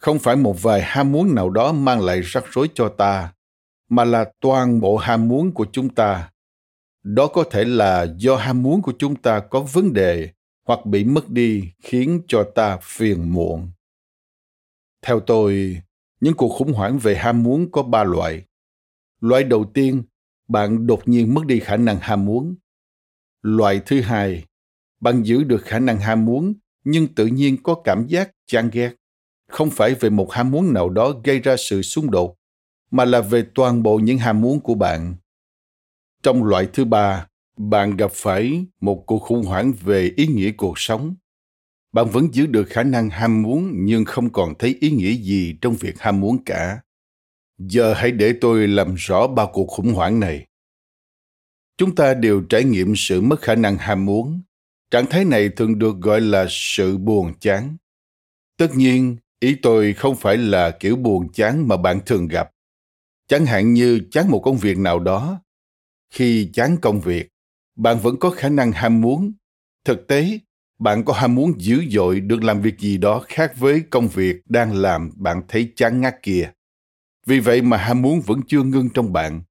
[0.00, 3.32] không phải một vài ham muốn nào đó mang lại rắc rối cho ta,
[3.88, 6.30] mà là toàn bộ ham muốn của chúng ta.
[7.02, 10.30] Đó có thể là do ham muốn của chúng ta có vấn đề
[10.66, 13.70] hoặc bị mất đi khiến cho ta phiền muộn.
[15.02, 15.80] Theo tôi
[16.20, 18.44] những cuộc khủng hoảng về ham muốn có ba loại.
[19.20, 20.02] Loại đầu tiên
[20.48, 22.54] bạn đột nhiên mất đi khả năng ham muốn.
[23.42, 24.44] Loại thứ hai
[25.00, 28.99] bạn giữ được khả năng ham muốn nhưng tự nhiên có cảm giác chán ghét
[29.50, 32.36] không phải về một ham muốn nào đó gây ra sự xung đột,
[32.90, 35.14] mà là về toàn bộ những ham muốn của bạn.
[36.22, 37.26] Trong loại thứ ba,
[37.56, 41.14] bạn gặp phải một cuộc khủng hoảng về ý nghĩa cuộc sống.
[41.92, 45.54] Bạn vẫn giữ được khả năng ham muốn nhưng không còn thấy ý nghĩa gì
[45.60, 46.80] trong việc ham muốn cả.
[47.58, 50.46] Giờ hãy để tôi làm rõ ba cuộc khủng hoảng này.
[51.76, 54.42] Chúng ta đều trải nghiệm sự mất khả năng ham muốn.
[54.90, 57.76] Trạng thái này thường được gọi là sự buồn chán.
[58.56, 62.50] Tất nhiên ý tôi không phải là kiểu buồn chán mà bạn thường gặp.
[63.28, 65.42] Chẳng hạn như chán một công việc nào đó.
[66.10, 67.28] Khi chán công việc,
[67.76, 69.32] bạn vẫn có khả năng ham muốn.
[69.84, 70.38] Thực tế,
[70.78, 74.36] bạn có ham muốn dữ dội được làm việc gì đó khác với công việc
[74.48, 76.52] đang làm bạn thấy chán ngắt kia
[77.26, 79.42] vì vậy mà ham muốn vẫn chưa ngưng trong bạn.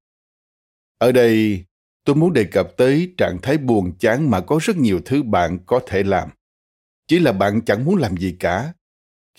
[0.98, 1.64] Ở đây,
[2.04, 5.58] tôi muốn đề cập tới trạng thái buồn chán mà có rất nhiều thứ bạn
[5.66, 6.28] có thể làm.
[7.06, 8.72] Chỉ là bạn chẳng muốn làm gì cả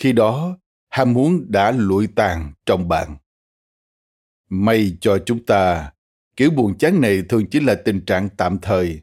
[0.02, 0.58] khi đó
[0.90, 3.16] ham muốn đã lụi tàn trong bạn
[4.50, 5.92] may cho chúng ta
[6.42, 9.02] Kiểu buồn chán này thường chỉ là tình trạng tạm thời,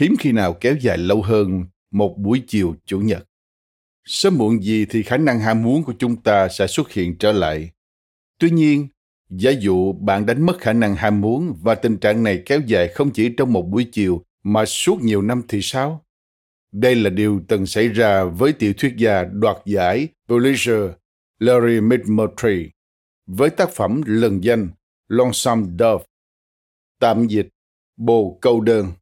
[0.00, 3.28] hiếm khi nào kéo dài lâu hơn một buổi chiều chủ nhật.
[4.04, 7.32] Sớm muộn gì thì khả năng ham muốn của chúng ta sẽ xuất hiện trở
[7.32, 7.70] lại.
[8.38, 8.88] Tuy nhiên,
[9.30, 12.88] giả dụ bạn đánh mất khả năng ham muốn và tình trạng này kéo dài
[12.88, 16.03] không chỉ trong một buổi chiều mà suốt nhiều năm thì sao?
[16.74, 20.92] Đây là điều từng xảy ra với tiểu thuyết gia đoạt giải Pulitzer
[21.38, 22.70] Larry McMurtry
[23.26, 24.68] với tác phẩm lần danh
[25.08, 26.04] Lonesome Dove
[27.00, 27.48] tạm dịch
[27.96, 28.92] bồ câu đơn.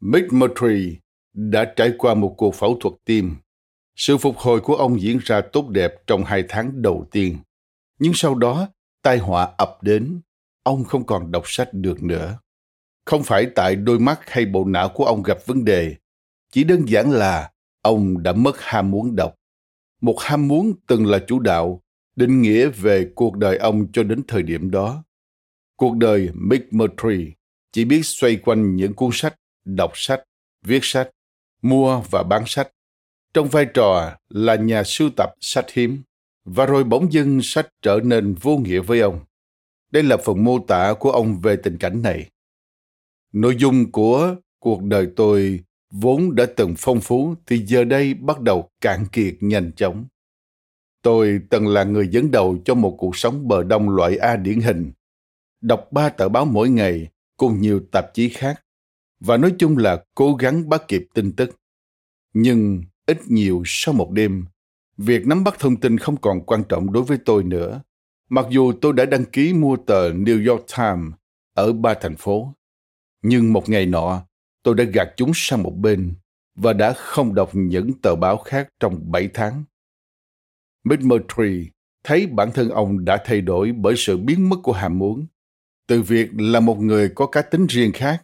[0.00, 0.98] McMurtry
[1.32, 3.36] đã trải qua một cuộc phẫu thuật tim.
[3.96, 7.38] Sự phục hồi của ông diễn ra tốt đẹp trong hai tháng đầu tiên.
[7.98, 8.68] Nhưng sau đó,
[9.02, 10.20] tai họa ập đến.
[10.62, 12.38] Ông không còn đọc sách được nữa.
[13.04, 15.96] Không phải tại đôi mắt hay bộ não của ông gặp vấn đề.
[16.54, 17.50] Chỉ đơn giản là
[17.82, 19.34] ông đã mất ham muốn đọc.
[20.00, 21.82] Một ham muốn từng là chủ đạo,
[22.16, 25.04] định nghĩa về cuộc đời ông cho đến thời điểm đó.
[25.76, 27.32] Cuộc đời Mick Murtry
[27.72, 29.34] chỉ biết xoay quanh những cuốn sách,
[29.64, 30.22] đọc sách,
[30.64, 31.10] viết sách,
[31.62, 32.70] mua và bán sách,
[33.34, 36.02] trong vai trò là nhà sưu tập sách hiếm,
[36.44, 39.20] và rồi bỗng dưng sách trở nên vô nghĩa với ông.
[39.90, 42.30] Đây là phần mô tả của ông về tình cảnh này.
[43.32, 45.60] Nội dung của cuộc đời tôi
[46.00, 50.04] vốn đã từng phong phú thì giờ đây bắt đầu cạn kiệt nhanh chóng.
[51.02, 54.60] Tôi từng là người dẫn đầu cho một cuộc sống bờ đông loại A điển
[54.60, 54.92] hình,
[55.60, 58.60] đọc ba tờ báo mỗi ngày cùng nhiều tạp chí khác
[59.20, 61.56] và nói chung là cố gắng bắt kịp tin tức.
[62.32, 64.44] Nhưng ít nhiều sau một đêm,
[64.96, 67.82] việc nắm bắt thông tin không còn quan trọng đối với tôi nữa.
[68.30, 71.12] Mặc dù tôi đã đăng ký mua tờ New York Times
[71.54, 72.54] ở ba thành phố.
[73.22, 74.26] Nhưng một ngày nọ,
[74.64, 76.14] tôi đã gạt chúng sang một bên
[76.54, 79.64] và đã không đọc những tờ báo khác trong bảy tháng.
[80.84, 81.70] McMurtry
[82.04, 85.26] thấy bản thân ông đã thay đổi bởi sự biến mất của ham muốn.
[85.86, 88.22] Từ việc là một người có cá tính riêng khác,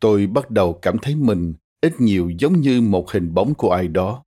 [0.00, 3.88] tôi bắt đầu cảm thấy mình ít nhiều giống như một hình bóng của ai
[3.88, 4.24] đó.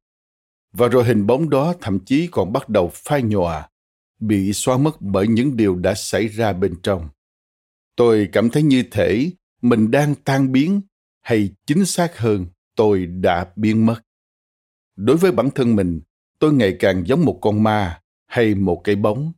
[0.73, 3.69] Và rồi hình bóng đó thậm chí còn bắt đầu phai nhòa,
[4.19, 7.09] bị xóa mất bởi những điều đã xảy ra bên trong.
[7.95, 9.31] Tôi cảm thấy như thể
[9.61, 10.81] mình đang tan biến,
[11.21, 12.45] hay chính xác hơn,
[12.75, 14.01] tôi đã biến mất.
[14.95, 16.01] Đối với bản thân mình,
[16.39, 19.31] tôi ngày càng giống một con ma hay một cái bóng.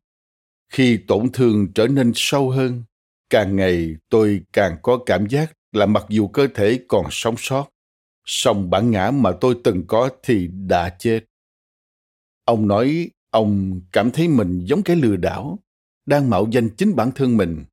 [0.70, 2.84] Khi tổn thương trở nên sâu hơn,
[3.30, 7.70] càng ngày tôi càng có cảm giác là mặc dù cơ thể còn sống sót,
[8.26, 11.20] song bản ngã mà tôi từng có thì đã chết.
[12.46, 15.60] Ông nói ông cảm thấy mình giống cái lừa đảo,
[16.06, 17.66] đang mạo danh chính bản thân mình.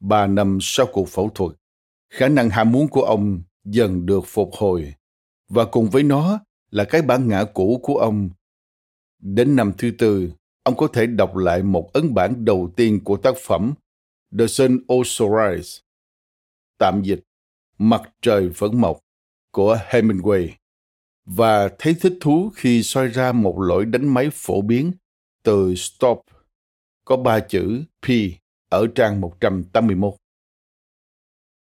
[0.00, 1.52] Ba năm sau cuộc phẫu thuật,
[2.14, 4.94] khả năng ham muốn của ông dần được phục hồi,
[5.48, 6.38] và cùng với nó
[6.70, 8.30] là cái bản ngã cũ của ông.
[9.18, 13.16] Đến năm thứ tư, ông có thể đọc lại một ấn bản đầu tiên của
[13.16, 13.74] tác phẩm
[14.38, 15.80] The Sun Also Rise,
[16.78, 17.20] tạm dịch
[17.78, 19.00] Mặt trời vẫn mọc
[19.50, 20.48] của Hemingway
[21.24, 24.92] và thấy thích thú khi soi ra một lỗi đánh máy phổ biến
[25.42, 26.22] từ stop
[27.04, 28.06] có ba chữ P
[28.70, 30.14] ở trang 181.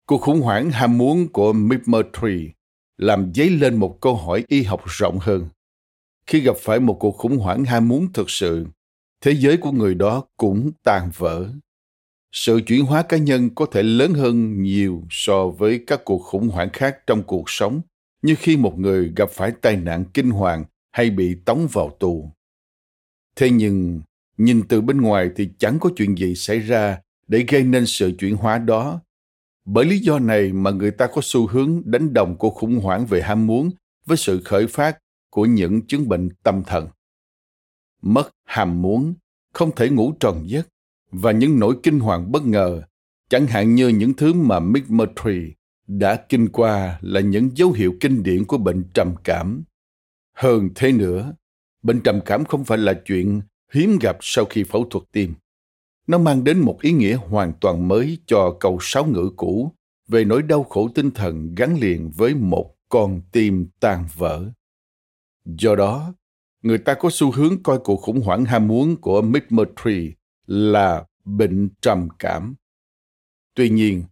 [0.07, 2.51] Cuộc khủng hoảng ham muốn của McMurtry
[2.97, 5.47] làm dấy lên một câu hỏi y học rộng hơn.
[6.27, 8.65] Khi gặp phải một cuộc khủng hoảng ham muốn thực sự,
[9.21, 11.49] thế giới của người đó cũng tan vỡ.
[12.31, 16.49] Sự chuyển hóa cá nhân có thể lớn hơn nhiều so với các cuộc khủng
[16.49, 17.81] hoảng khác trong cuộc sống,
[18.21, 22.31] như khi một người gặp phải tai nạn kinh hoàng hay bị tống vào tù.
[23.35, 24.01] Thế nhưng,
[24.37, 28.11] nhìn từ bên ngoài thì chẳng có chuyện gì xảy ra để gây nên sự
[28.19, 29.01] chuyển hóa đó
[29.65, 33.05] bởi lý do này mà người ta có xu hướng đánh đồng cuộc khủng hoảng
[33.05, 33.69] về ham muốn
[34.05, 34.99] với sự khởi phát
[35.29, 36.87] của những chứng bệnh tâm thần.
[38.01, 39.13] Mất ham muốn,
[39.53, 40.67] không thể ngủ tròn giấc
[41.11, 42.81] và những nỗi kinh hoàng bất ngờ,
[43.29, 45.53] chẳng hạn như những thứ mà Mick Murtry
[45.87, 49.63] đã kinh qua là những dấu hiệu kinh điển của bệnh trầm cảm.
[50.35, 51.33] Hơn thế nữa,
[51.83, 53.41] bệnh trầm cảm không phải là chuyện
[53.71, 55.33] hiếm gặp sau khi phẫu thuật tim
[56.07, 59.71] nó mang đến một ý nghĩa hoàn toàn mới cho câu sáo ngữ cũ
[60.07, 64.51] về nỗi đau khổ tinh thần gắn liền với một con tim tan vỡ.
[65.45, 66.13] Do đó,
[66.61, 70.13] người ta có xu hướng coi cuộc khủng hoảng ham muốn của McMurtry
[70.47, 72.55] là bệnh trầm cảm.
[73.55, 74.03] Tuy nhiên,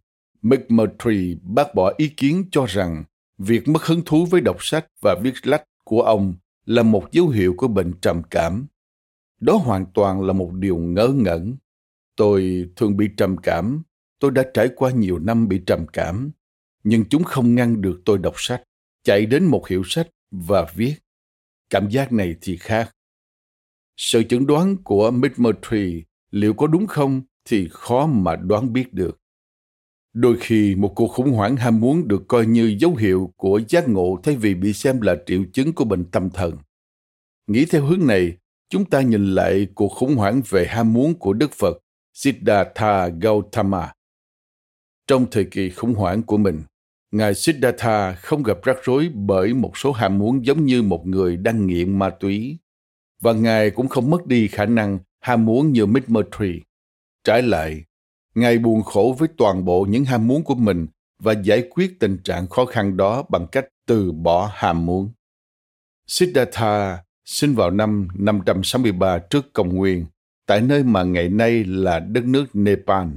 [0.42, 3.04] McMurtry bác bỏ ý kiến cho rằng
[3.38, 6.34] việc mất hứng thú với đọc sách và viết lách của ông
[6.66, 8.66] là một dấu hiệu của bệnh trầm cảm.
[9.40, 11.56] Đó hoàn toàn là một điều ngớ ngẩn
[12.22, 13.82] Tôi thường bị trầm cảm.
[14.18, 16.30] Tôi đã trải qua nhiều năm bị trầm cảm,
[16.84, 18.62] nhưng chúng không ngăn được tôi đọc sách,
[19.04, 20.94] chạy đến một hiệu sách và viết.
[21.70, 22.90] Cảm giác này thì khác.
[23.96, 29.18] Sự chẩn đoán của McMurtry liệu có đúng không thì khó mà đoán biết được.
[30.12, 33.88] Đôi khi một cuộc khủng hoảng ham muốn được coi như dấu hiệu của giác
[33.88, 36.56] ngộ thay vì bị xem là triệu chứng của bệnh tâm thần.
[37.46, 38.36] Nghĩ theo hướng này,
[38.68, 41.81] chúng ta nhìn lại cuộc khủng hoảng về ham muốn của Đức Phật
[42.14, 43.92] Siddhartha Gautama.
[45.06, 46.62] Trong thời kỳ khủng hoảng của mình,
[47.10, 51.36] Ngài Siddhartha không gặp rắc rối bởi một số ham muốn giống như một người
[51.36, 52.58] đang nghiện ma túy,
[53.20, 56.60] và Ngài cũng không mất đi khả năng ham muốn như Mithmurtry.
[57.24, 57.84] Trái lại,
[58.34, 60.86] Ngài buồn khổ với toàn bộ những ham muốn của mình
[61.18, 65.10] và giải quyết tình trạng khó khăn đó bằng cách từ bỏ ham muốn.
[66.06, 70.06] Siddhartha sinh vào năm 563 trước công nguyên
[70.52, 73.08] tại nơi mà ngày nay là đất nước Nepal.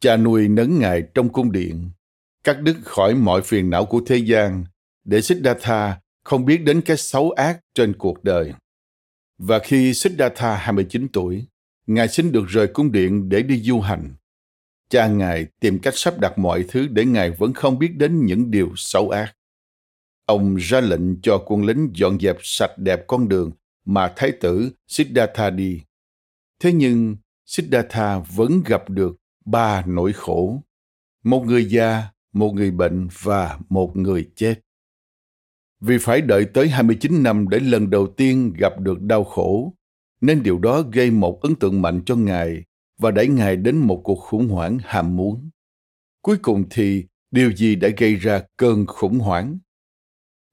[0.00, 1.90] Cha nuôi nấn ngài trong cung điện,
[2.44, 4.64] cắt đứt khỏi mọi phiền não của thế gian
[5.04, 8.52] để Siddhartha không biết đến cái xấu ác trên cuộc đời.
[9.38, 11.44] Và khi Siddhartha 29 tuổi,
[11.86, 14.14] Ngài xin được rời cung điện để đi du hành.
[14.90, 18.50] Cha Ngài tìm cách sắp đặt mọi thứ để Ngài vẫn không biết đến những
[18.50, 19.34] điều xấu ác.
[20.26, 23.52] Ông ra lệnh cho quân lính dọn dẹp sạch đẹp con đường
[23.84, 25.80] mà thái tử Siddhartha đi.
[26.64, 30.62] Thế nhưng Siddhartha vẫn gặp được ba nỗi khổ.
[31.24, 32.02] Một người già,
[32.32, 34.54] một người bệnh và một người chết.
[35.80, 39.74] Vì phải đợi tới 29 năm để lần đầu tiên gặp được đau khổ,
[40.20, 42.64] nên điều đó gây một ấn tượng mạnh cho Ngài
[42.98, 45.50] và đẩy Ngài đến một cuộc khủng hoảng ham muốn.
[46.22, 49.58] Cuối cùng thì điều gì đã gây ra cơn khủng hoảng?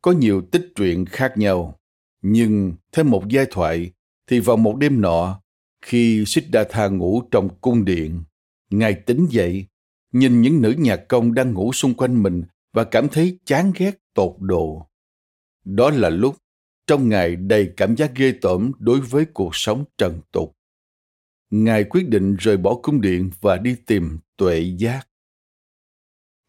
[0.02, 1.80] Có nhiều tích truyện khác nhau,
[2.22, 3.92] nhưng theo một giai thoại
[4.28, 5.42] thì vào một đêm nọ,
[5.82, 8.24] khi Siddhartha ngủ trong cung điện,
[8.70, 9.66] Ngài tỉnh dậy,
[10.12, 14.00] nhìn những nữ nhạc công đang ngủ xung quanh mình và cảm thấy chán ghét
[14.14, 14.88] tột độ.
[15.66, 16.36] Đó là lúc
[16.88, 20.58] trong Ngài đầy cảm giác ghê tởm đối với cuộc sống trần tục.
[21.50, 25.08] Ngài quyết định rời bỏ cung điện và đi tìm tuệ giác.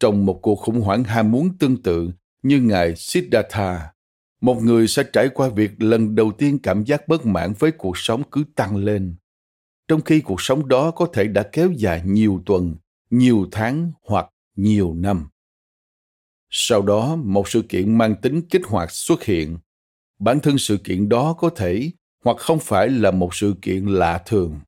[0.00, 2.10] Trong một cuộc khủng hoảng ham muốn tương tự
[2.42, 3.92] như Ngài Siddhartha,
[4.40, 7.98] một người sẽ trải qua việc lần đầu tiên cảm giác bất mãn với cuộc
[7.98, 9.14] sống cứ tăng lên,
[9.88, 12.76] trong khi cuộc sống đó có thể đã kéo dài nhiều tuần,
[13.10, 14.26] nhiều tháng hoặc
[14.56, 15.28] nhiều năm.
[16.50, 19.58] Sau đó, một sự kiện mang tính kích hoạt xuất hiện.
[20.18, 21.90] Bản thân sự kiện đó có thể
[22.24, 24.60] hoặc không phải là một sự kiện lạ thường.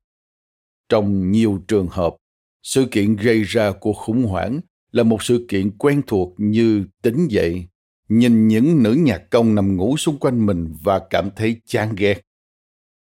[0.89, 2.15] Trong nhiều trường hợp,
[2.63, 4.59] sự kiện gây ra cuộc khủng hoảng
[4.91, 7.67] là một sự kiện quen thuộc như tỉnh dậy,
[8.09, 12.21] nhìn những nữ nhạc công nằm ngủ xung quanh mình và cảm thấy chán ghét.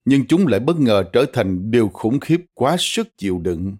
[0.05, 3.75] Nhưng chúng lại bất ngờ trở thành điều khủng khiếp quá sức chịu đựng.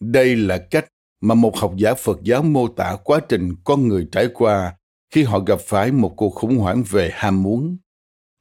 [0.00, 0.86] Đây là cách
[1.20, 4.76] mà một học giả Phật giáo mô tả quá trình con người trải qua
[5.10, 7.76] khi họ gặp phải một cuộc khủng hoảng về ham muốn.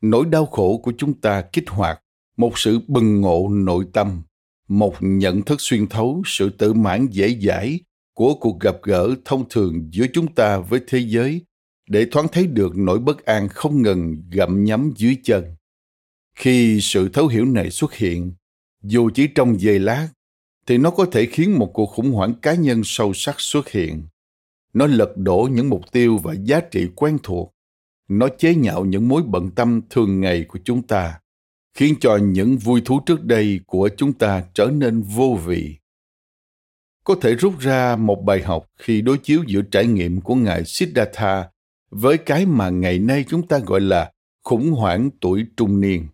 [0.01, 1.99] Nỗi đau khổ của chúng ta kích hoạt
[2.37, 4.21] một sự bừng ngộ nội tâm,
[4.67, 7.79] một nhận thức xuyên thấu sự tự mãn dễ dãi
[8.13, 11.41] của cuộc gặp gỡ thông thường giữa chúng ta với thế giới
[11.89, 15.56] để thoáng thấy được nỗi bất an không ngừng gặm nhấm dưới chân.
[16.37, 18.33] Khi sự thấu hiểu này xuất hiện,
[18.83, 20.07] dù chỉ trong giây lát,
[20.65, 24.03] thì nó có thể khiến một cuộc khủng hoảng cá nhân sâu sắc xuất hiện.
[24.73, 27.53] Nó lật đổ những mục tiêu và giá trị quen thuộc.
[28.07, 31.19] Nó chế nhạo những mối bận tâm thường ngày của chúng ta,
[31.73, 35.77] khiến cho những vui thú trước đây của chúng ta trở nên vô vị
[37.07, 40.63] có thể rút ra một bài học khi đối chiếu giữa trải nghiệm của ngài
[40.65, 41.49] Siddhartha
[41.89, 44.11] với cái mà ngày nay chúng ta gọi là
[44.43, 46.07] khủng hoảng tuổi trung niên.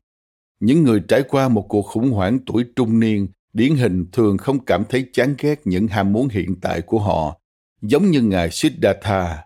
[0.64, 4.66] Những người trải qua một cuộc khủng hoảng tuổi trung niên điển hình thường không
[4.66, 7.40] cảm thấy chán ghét những ham muốn hiện tại của họ,
[7.82, 9.46] giống như ngài Siddhartha.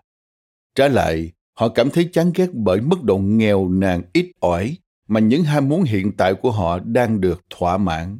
[0.74, 4.76] Trái lại, họ cảm thấy chán ghét bởi mức độ nghèo nàn ít ỏi
[5.08, 8.18] mà những ham muốn hiện tại của họ đang được thỏa mãn.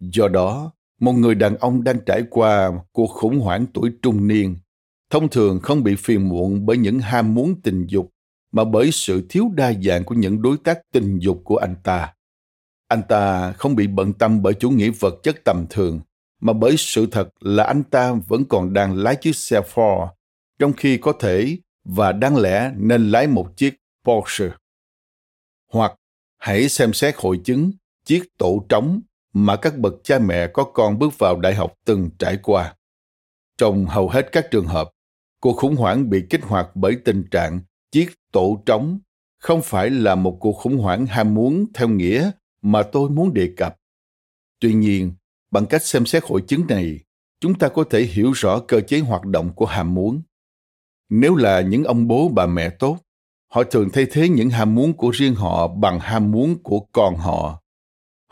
[0.00, 4.56] Do đó, một người đàn ông đang trải qua cuộc khủng hoảng tuổi trung niên
[5.10, 8.13] thông thường không bị phiền muộn bởi những ham muốn tình dục
[8.54, 12.14] mà bởi sự thiếu đa dạng của những đối tác tình dục của anh ta
[12.88, 16.00] anh ta không bị bận tâm bởi chủ nghĩa vật chất tầm thường
[16.40, 20.08] mà bởi sự thật là anh ta vẫn còn đang lái chiếc xe Ford
[20.58, 23.74] trong khi có thể và đáng lẽ nên lái một chiếc
[24.04, 24.50] Porsche.
[25.72, 25.94] Hoặc
[26.38, 27.72] hãy xem xét hội chứng
[28.04, 29.00] chiếc tổ trống
[29.32, 32.74] mà các bậc cha mẹ có con bước vào đại học từng trải qua.
[33.58, 34.90] Trong hầu hết các trường hợp,
[35.40, 38.98] cuộc khủng hoảng bị kích hoạt bởi tình trạng chiếc tổ trống
[39.38, 42.30] không phải là một cuộc khủng hoảng ham muốn theo nghĩa
[42.62, 43.76] mà tôi muốn đề cập.
[44.60, 45.12] Tuy nhiên,
[45.50, 47.00] bằng cách xem xét hội chứng này,
[47.40, 50.22] chúng ta có thể hiểu rõ cơ chế hoạt động của ham muốn.
[51.08, 52.98] Nếu là những ông bố bà mẹ tốt,
[53.52, 57.16] họ thường thay thế những ham muốn của riêng họ bằng ham muốn của con
[57.16, 57.64] họ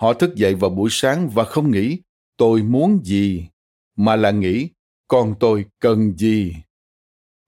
[0.02, 2.00] Họ thức dậy vào buổi sáng và không nghĩ
[2.36, 3.48] tôi muốn gì,
[3.96, 4.68] mà là nghĩ
[5.08, 6.54] con tôi cần gì.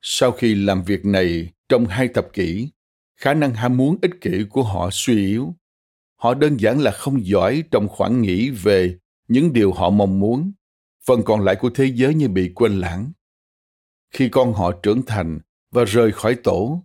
[0.02, 2.68] Sau khi làm việc này trong hai thập kỷ,
[3.16, 5.54] khả năng ham muốn ích kỷ của họ suy yếu.
[6.16, 8.98] Họ đơn giản là không giỏi trong khoảng nghĩ về
[9.28, 10.52] những điều họ mong muốn.
[11.06, 13.12] Phần còn lại của thế giới như bị quên lãng.
[14.10, 15.38] Khi con họ trưởng thành
[15.72, 16.84] và rời khỏi tổ,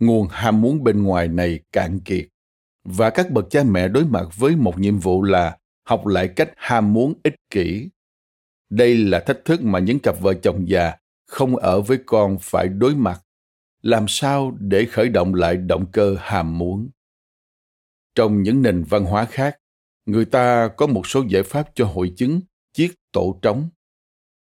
[0.00, 2.28] nguồn ham muốn bên ngoài này cạn kiệt
[2.84, 6.50] và các bậc cha mẹ đối mặt với một nhiệm vụ là học lại cách
[6.56, 7.88] ham muốn ích kỷ
[8.70, 10.92] đây là thách thức mà những cặp vợ chồng già
[11.26, 13.22] không ở với con phải đối mặt
[13.82, 16.90] làm sao để khởi động lại động cơ hàm muốn
[18.14, 19.58] trong những nền văn hóa khác
[20.06, 22.40] người ta có một số giải pháp cho hội chứng
[22.72, 23.68] chiếc tổ trống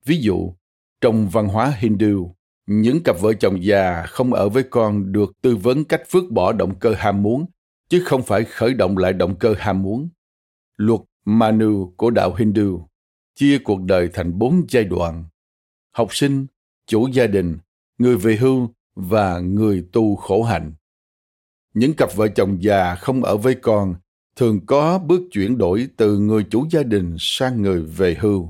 [0.05, 0.53] ví dụ
[1.01, 5.55] trong văn hóa hindu những cặp vợ chồng già không ở với con được tư
[5.55, 7.45] vấn cách vứt bỏ động cơ ham muốn
[7.93, 10.09] chứ không phải khởi động lại động cơ ham muốn.
[10.77, 12.88] Luật Manu của đạo Hindu
[13.36, 15.25] chia cuộc đời thành bốn giai đoạn.
[15.91, 16.45] Học sinh,
[16.88, 17.57] chủ gia đình,
[17.97, 20.73] người về hưu và người tu khổ hạnh.
[21.73, 23.95] Những cặp vợ chồng già không ở với con
[24.35, 28.49] thường có bước chuyển đổi từ người chủ gia đình sang người về hưu.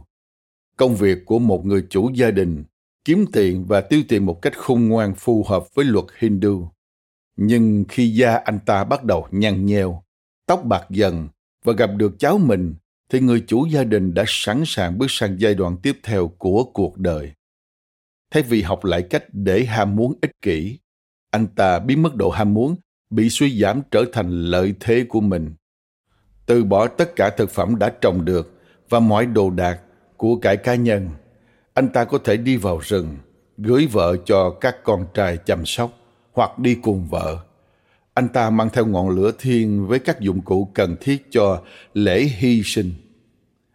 [0.78, 2.64] Công việc của một người chủ gia đình
[3.06, 6.70] kiếm tiền và tiêu tiền một cách khôn ngoan phù hợp với luật Hindu.
[7.36, 10.04] Nhưng khi da anh ta bắt đầu nhăn nheo,
[10.46, 11.28] tóc bạc dần
[11.64, 12.76] và gặp được cháu mình,
[13.10, 16.64] thì người chủ gia đình đã sẵn sàng bước sang giai đoạn tiếp theo của
[16.74, 17.32] cuộc đời.
[18.34, 20.80] Thay vì học lại cách để ham muốn ích kỷ,
[21.32, 22.76] anh ta biến mức độ ham muốn
[23.10, 25.56] bị suy giảm trở thành lợi thế của mình.
[26.46, 29.80] Từ bỏ tất cả thực phẩm đã trồng được và mọi đồ đạc
[30.18, 31.10] của cải cá nhân,
[31.74, 33.18] anh ta có thể đi vào rừng,
[33.58, 35.92] gửi vợ cho các con trai chăm sóc
[36.32, 37.38] hoặc đi cùng vợ.
[38.14, 41.62] Anh ta mang theo ngọn lửa thiên với các dụng cụ cần thiết cho
[41.94, 42.94] lễ hy sinh.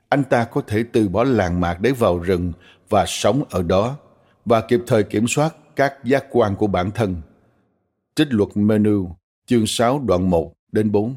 [0.08, 2.52] Anh ta có thể từ bỏ làng mạc để vào rừng
[2.88, 3.96] và sống ở đó
[4.48, 7.16] và kịp thời kiểm soát các giác quan của bản thân.
[8.14, 11.16] Trích luật menu, chương 6 đoạn 1 đến 4.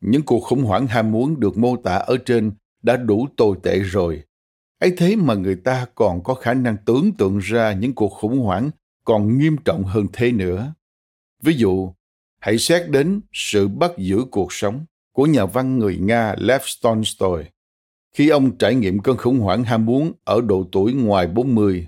[0.00, 2.52] Những cuộc khủng hoảng ham muốn được mô tả ở trên
[2.82, 4.22] đã đủ tồi tệ rồi.
[4.78, 8.38] ấy thế mà người ta còn có khả năng tưởng tượng ra những cuộc khủng
[8.38, 8.70] hoảng
[9.04, 10.74] còn nghiêm trọng hơn thế nữa.
[11.42, 11.92] Ví dụ,
[12.40, 17.44] hãy xét đến sự bắt giữ cuộc sống của nhà văn người Nga Lev Tolstoy
[18.16, 21.86] khi ông trải nghiệm cơn khủng hoảng ham muốn ở độ tuổi ngoài 40.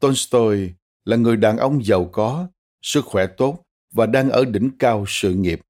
[0.00, 0.72] Tolstoy
[1.04, 2.48] là người đàn ông giàu có,
[2.82, 5.60] sức khỏe tốt và đang ở đỉnh cao sự nghiệp.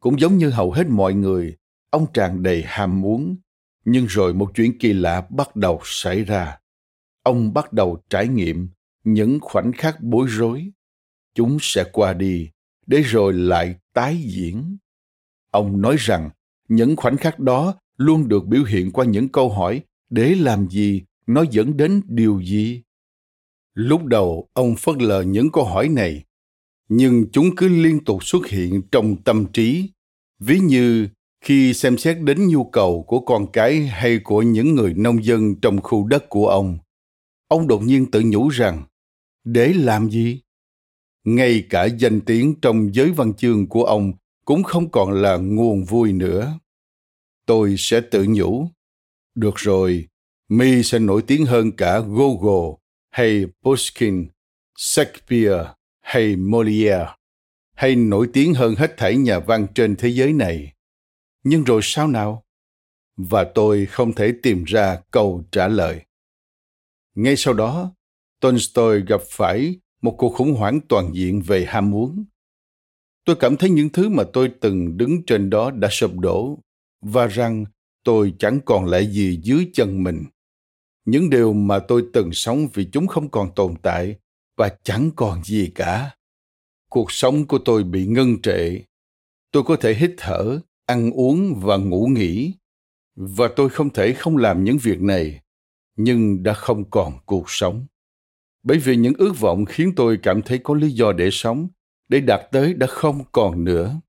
[0.00, 1.56] Cũng giống như hầu hết mọi người,
[1.90, 3.36] ông tràn đầy ham muốn,
[3.84, 6.58] nhưng rồi một chuyện kỳ lạ bắt đầu xảy ra.
[7.22, 8.68] Ông bắt đầu trải nghiệm
[9.04, 10.70] những khoảnh khắc bối rối.
[11.34, 12.50] Chúng sẽ qua đi,
[12.86, 14.76] để rồi lại tái diễn.
[15.50, 16.30] Ông nói rằng
[16.68, 21.02] những khoảnh khắc đó luôn được biểu hiện qua những câu hỏi để làm gì,
[21.26, 22.82] nó dẫn đến điều gì.
[23.74, 26.24] Lúc đầu ông phớt lờ những câu hỏi này,
[26.88, 29.90] nhưng chúng cứ liên tục xuất hiện trong tâm trí.
[30.38, 31.08] Ví như
[31.44, 35.60] khi xem xét đến nhu cầu của con cái hay của những người nông dân
[35.60, 36.78] trong khu đất của ông,
[37.48, 38.82] ông đột nhiên tự nhủ rằng,
[39.44, 40.40] để làm gì?
[41.24, 44.12] Ngay cả danh tiếng trong giới văn chương của ông
[44.44, 46.58] cũng không còn là nguồn vui nữa.
[47.46, 48.68] Tôi sẽ tự nhủ,
[49.34, 50.08] được rồi,
[50.48, 52.81] mi sẽ nổi tiếng hơn cả Google
[53.12, 54.28] hay Pushkin,
[54.76, 57.06] Shakespeare hay Molière,
[57.74, 60.72] hay nổi tiếng hơn hết thảy nhà văn trên thế giới này.
[61.44, 62.44] Nhưng rồi sao nào?
[63.16, 66.00] Và tôi không thể tìm ra câu trả lời.
[67.14, 67.94] Ngay sau đó,
[68.40, 72.24] Tolstoy gặp phải một cuộc khủng hoảng toàn diện về ham muốn.
[73.24, 76.58] Tôi cảm thấy những thứ mà tôi từng đứng trên đó đã sụp đổ
[77.00, 77.64] và rằng
[78.04, 80.24] tôi chẳng còn lại gì dưới chân mình
[81.04, 84.16] những điều mà tôi từng sống vì chúng không còn tồn tại
[84.56, 86.16] và chẳng còn gì cả.
[86.88, 88.78] Cuộc sống của tôi bị ngân trệ.
[89.52, 92.54] Tôi có thể hít thở, ăn uống và ngủ nghỉ.
[93.16, 95.40] Và tôi không thể không làm những việc này,
[95.96, 97.86] nhưng đã không còn cuộc sống.
[98.62, 101.68] Bởi vì những ước vọng khiến tôi cảm thấy có lý do để sống,
[102.08, 104.00] để đạt tới đã không còn nữa.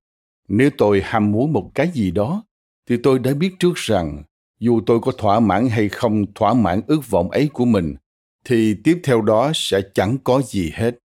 [0.48, 2.44] Nếu tôi ham muốn một cái gì đó,
[2.90, 4.24] thì tôi đã biết trước rằng
[4.64, 7.96] dù tôi có thỏa mãn hay không thỏa mãn ước vọng ấy của mình,
[8.46, 11.00] thì tiếp theo đó sẽ chẳng có gì hết.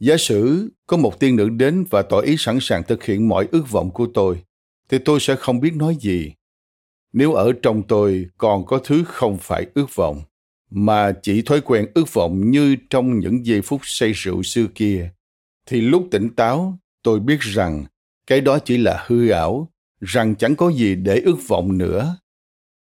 [0.00, 3.48] Giả sử có một tiên nữ đến và tỏ ý sẵn sàng thực hiện mọi
[3.52, 4.42] ước vọng của tôi,
[4.88, 6.32] thì tôi sẽ không biết nói gì.
[7.12, 10.22] Nếu ở trong tôi còn có thứ không phải ước vọng,
[10.70, 15.10] mà chỉ thói quen ước vọng như trong những giây phút say rượu xưa kia,
[15.66, 17.84] thì lúc tỉnh táo, tôi biết rằng
[18.26, 22.18] cái đó chỉ là hư ảo, rằng chẳng có gì để ước vọng nữa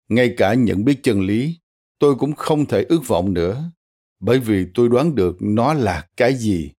[0.09, 1.59] ngay cả nhận biết chân lý,
[1.99, 3.71] tôi cũng không thể ước vọng nữa,
[4.19, 6.71] bởi vì tôi đoán được nó là cái gì.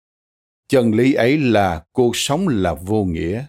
[0.68, 3.46] Chân lý ấy là cuộc sống là vô nghĩa.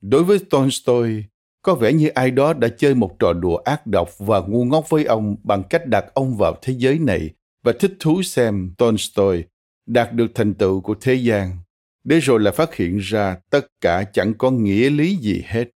[0.00, 1.24] Đối với tolstoy,
[1.62, 4.86] có vẻ như ai đó đã chơi một trò đùa ác độc và ngu ngốc
[4.88, 7.30] với ông bằng cách đặt ông vào thế giới này
[7.62, 9.44] và thích thú xem tolstoy
[9.86, 11.58] đạt được thành tựu của thế gian.
[12.04, 15.70] Để rồi lại phát hiện ra tất cả chẳng có nghĩa lý gì hết.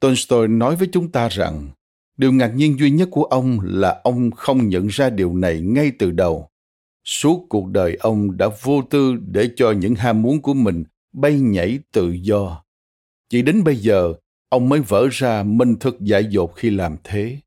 [0.00, 1.68] Tolstoy nói với chúng ta rằng,
[2.16, 5.92] điều ngạc nhiên duy nhất của ông là ông không nhận ra điều này ngay
[5.98, 6.48] từ đầu.
[7.04, 11.40] Suốt cuộc đời ông đã vô tư để cho những ham muốn của mình bay
[11.40, 12.64] nhảy tự do.
[13.28, 14.14] Chỉ đến bây giờ,
[14.48, 17.38] ông mới vỡ ra minh thực dại dột khi làm thế.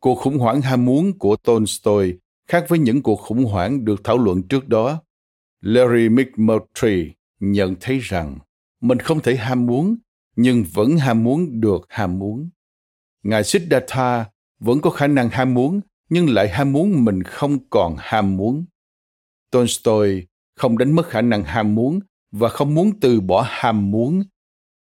[0.00, 2.14] Cuộc khủng hoảng ham muốn của Tolstoy
[2.48, 5.02] khác với những cuộc khủng hoảng được thảo luận trước đó
[5.60, 8.38] Larry McMurtry nhận thấy rằng
[8.80, 9.96] mình không thể ham muốn,
[10.36, 12.50] nhưng vẫn ham muốn được ham muốn.
[13.22, 14.24] Ngài Siddhartha
[14.58, 18.64] vẫn có khả năng ham muốn, nhưng lại ham muốn mình không còn ham muốn.
[19.50, 20.26] Tolstoy
[20.56, 22.00] không đánh mất khả năng ham muốn
[22.32, 24.22] và không muốn từ bỏ ham muốn.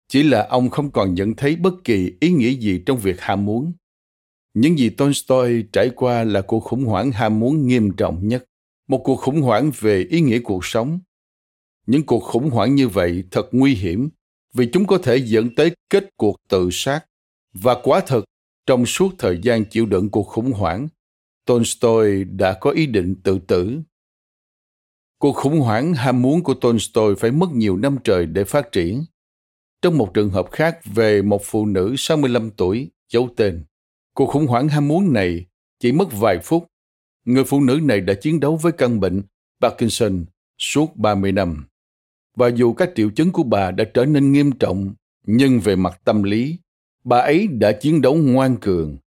[0.07, 3.45] Chỉ là ông không còn nhận thấy bất kỳ ý nghĩa gì trong việc ham
[3.45, 3.73] muốn.
[4.53, 8.45] Những gì Tolstoy trải qua là cuộc khủng hoảng ham muốn nghiêm trọng nhất
[8.87, 10.99] một cuộc khủng hoảng về ý nghĩa cuộc sống
[11.85, 14.09] Những cuộc khủng hoảng như vậy thật nguy hiểm
[14.53, 17.05] vì chúng có thể dẫn tới kết cuộc tự sát.
[17.53, 18.25] Và quả thật,
[18.65, 20.87] trong suốt thời gian chịu đựng cuộc khủng hoảng,
[21.45, 23.81] Tolstoy đã có ý định tự tử.
[25.17, 29.05] Cuộc khủng hoảng ham muốn của Tolstoy phải mất nhiều năm trời để phát triển.
[29.81, 33.65] Trong một trường hợp khác về một phụ nữ 65 tuổi, giấu tên,
[34.13, 35.45] cuộc khủng hoảng ham muốn này
[35.79, 36.67] chỉ mất vài phút.
[37.25, 39.21] Người phụ nữ này đã chiến đấu với căn bệnh
[39.61, 40.25] Parkinson
[40.57, 41.65] suốt 30 năm.
[42.35, 44.93] Và dù các triệu chứng của bà đã trở nên nghiêm trọng,
[45.27, 46.59] nhưng về mặt tâm lý,
[47.03, 48.97] bà ấy đã chiến đấu ngoan cường.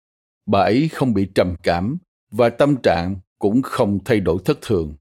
[0.46, 1.98] Bà ấy không bị trầm cảm
[2.30, 4.94] và tâm trạng cũng không thay đổi thất thường.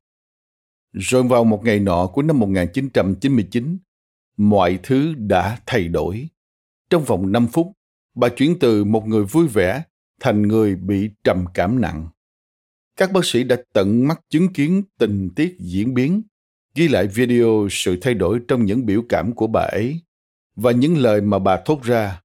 [0.94, 3.78] Rồi vào một ngày nọ của năm 1999,
[4.38, 6.30] mọi thứ đã thay đổi.
[6.90, 7.72] Trong vòng 5 phút,
[8.16, 9.84] bà chuyển từ một người vui vẻ
[10.22, 12.10] thành người bị trầm cảm nặng.
[12.96, 16.22] Các bác sĩ đã tận mắt chứng kiến tình tiết diễn biến,
[16.76, 20.00] ghi lại video sự thay đổi trong những biểu cảm của bà ấy
[20.56, 22.22] và những lời mà bà thốt ra.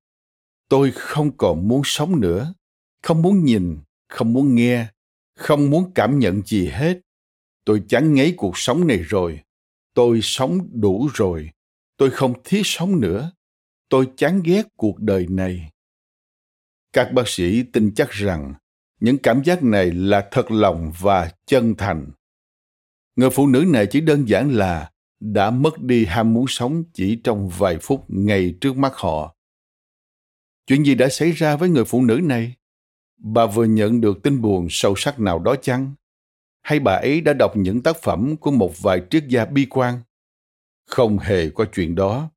[0.69, 2.55] Tôi không còn muốn sống nữa,
[3.03, 3.79] không muốn nhìn,
[4.09, 4.87] không muốn nghe,
[5.37, 7.01] không muốn cảm nhận gì hết.
[7.65, 9.41] Tôi chán ngấy cuộc sống này rồi.
[9.95, 11.51] Tôi sống đủ rồi.
[11.97, 13.33] Tôi không thiết sống nữa.
[13.89, 15.71] Tôi chán ghét cuộc đời này.
[16.93, 18.55] Các bác sĩ tin chắc rằng
[19.01, 22.11] những cảm giác này là thật lòng và chân thành.
[23.21, 24.91] Người phụ nữ này chỉ đơn giản là
[25.21, 29.37] đã mất đi ham muốn sống chỉ trong vài phút ngay trước mắt họ.
[30.67, 32.55] Chuyện gì đã xảy ra với người phụ nữ này?
[33.19, 35.95] Bà vừa nhận được tin buồn sâu sắc nào đó chăng?
[36.63, 40.01] Hay bà ấy đã đọc những tác phẩm của một vài triết gia bi quan?
[40.87, 42.31] Không hề có chuyện đó.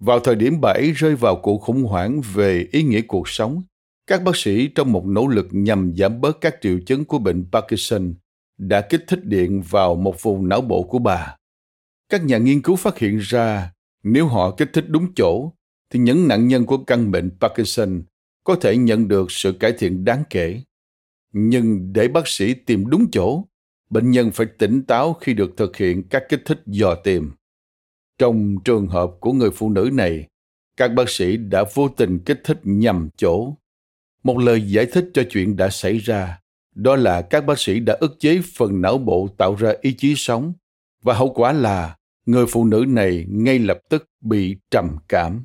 [0.00, 3.62] Vào thời điểm bà ấy rơi vào cuộc khủng hoảng về ý nghĩa cuộc sống,
[4.06, 7.46] các bác sĩ trong một nỗ lực nhằm giảm bớt các triệu chứng của bệnh
[7.52, 8.14] Parkinson
[8.58, 11.36] đã kích thích điện vào một vùng não bộ của bà.
[12.08, 13.72] Các nhà nghiên cứu phát hiện ra
[14.02, 15.52] nếu họ kích thích đúng chỗ
[15.90, 18.02] thì những nạn nhân của căn bệnh Parkinson
[18.44, 20.62] có thể nhận được sự cải thiện đáng kể.
[21.32, 23.44] Nhưng để bác sĩ tìm đúng chỗ,
[23.90, 27.30] bệnh nhân phải tỉnh táo khi được thực hiện các kích thích dò tìm.
[28.18, 30.28] Trong trường hợp của người phụ nữ này,
[30.76, 33.56] các bác sĩ đã vô tình kích thích nhầm chỗ.
[34.24, 36.38] Một lời giải thích cho chuyện đã xảy ra,
[36.74, 40.14] đó là các bác sĩ đã ức chế phần não bộ tạo ra ý chí
[40.16, 40.52] sống,
[41.02, 41.96] và hậu quả là
[42.26, 45.44] người phụ nữ này ngay lập tức bị trầm cảm.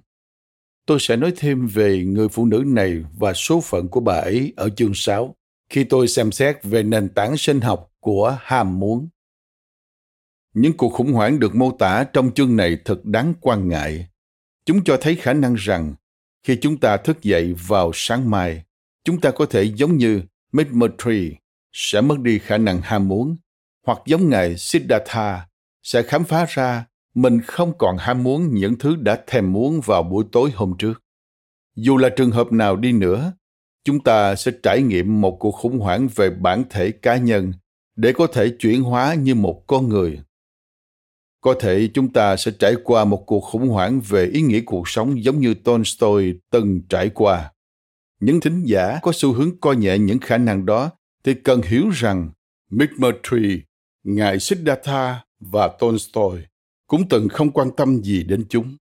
[0.85, 4.53] Tôi sẽ nói thêm về người phụ nữ này và số phận của bà ấy
[4.55, 5.35] ở chương 6
[5.69, 9.09] khi tôi xem xét về nền tảng sinh học của ham muốn.
[10.53, 14.07] Những cuộc khủng hoảng được mô tả trong chương này thật đáng quan ngại.
[14.65, 15.95] Chúng cho thấy khả năng rằng
[16.43, 18.63] khi chúng ta thức dậy vào sáng mai,
[19.03, 20.21] chúng ta có thể giống như
[20.57, 21.35] Mitmotri
[21.73, 23.37] sẽ mất đi khả năng ham muốn,
[23.85, 25.47] hoặc giống ngài Siddhartha
[25.83, 26.85] sẽ khám phá ra
[27.15, 31.03] mình không còn ham muốn những thứ đã thèm muốn vào buổi tối hôm trước.
[31.75, 33.33] Dù là trường hợp nào đi nữa,
[33.83, 37.53] chúng ta sẽ trải nghiệm một cuộc khủng hoảng về bản thể cá nhân
[37.95, 40.21] để có thể chuyển hóa như một con người.
[41.41, 44.89] Có thể chúng ta sẽ trải qua một cuộc khủng hoảng về ý nghĩa cuộc
[44.89, 47.51] sống giống như Tolstoy từng trải qua.
[48.19, 50.91] Những thính giả có xu hướng coi nhẹ những khả năng đó
[51.23, 52.29] thì cần hiểu rằng
[52.69, 53.61] McMurtry,
[54.03, 56.45] Ngài Siddhartha và Tolstoy
[56.87, 58.77] cũng từng không quan tâm gì đến chúng.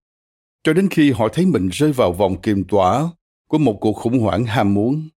[0.63, 3.09] Cho đến khi họ thấy mình rơi vào vòng kiềm tỏa
[3.47, 5.09] của một cuộc khủng hoảng ham muốn.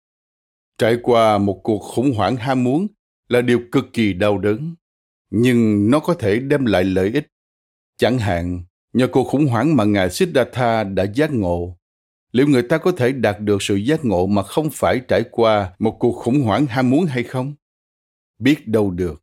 [0.78, 2.86] Trải qua một cuộc khủng hoảng ham muốn
[3.28, 4.74] là điều cực kỳ đau đớn
[5.30, 7.26] nhưng nó có thể đem lại lợi ích.
[7.96, 11.77] Chẳng hạn nhờ cuộc khủng hoảng mà ngài siddhartha đã giác ngộ
[12.32, 15.72] liệu người ta có thể đạt được sự giác ngộ mà không phải trải qua
[15.78, 17.54] một cuộc khủng hoảng ham muốn hay không?
[18.38, 19.22] Biết đâu được.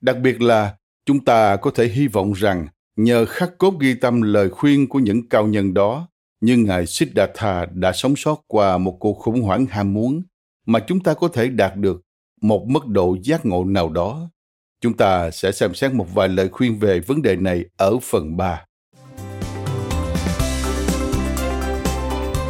[0.00, 0.76] Đặc biệt là,
[1.06, 4.98] chúng ta có thể hy vọng rằng, nhờ khắc cốt ghi tâm lời khuyên của
[4.98, 6.08] những cao nhân đó
[6.42, 10.22] nhưng ngài siddhartha đã sống sót qua một cuộc khủng hoảng ham muốn,
[10.66, 12.02] mà chúng ta có thể đạt được
[12.40, 14.30] một mức độ giác ngộ nào đó.
[14.80, 18.36] Chúng ta sẽ xem xét một vài lời khuyên về vấn đề này ở phần
[18.36, 18.64] 3.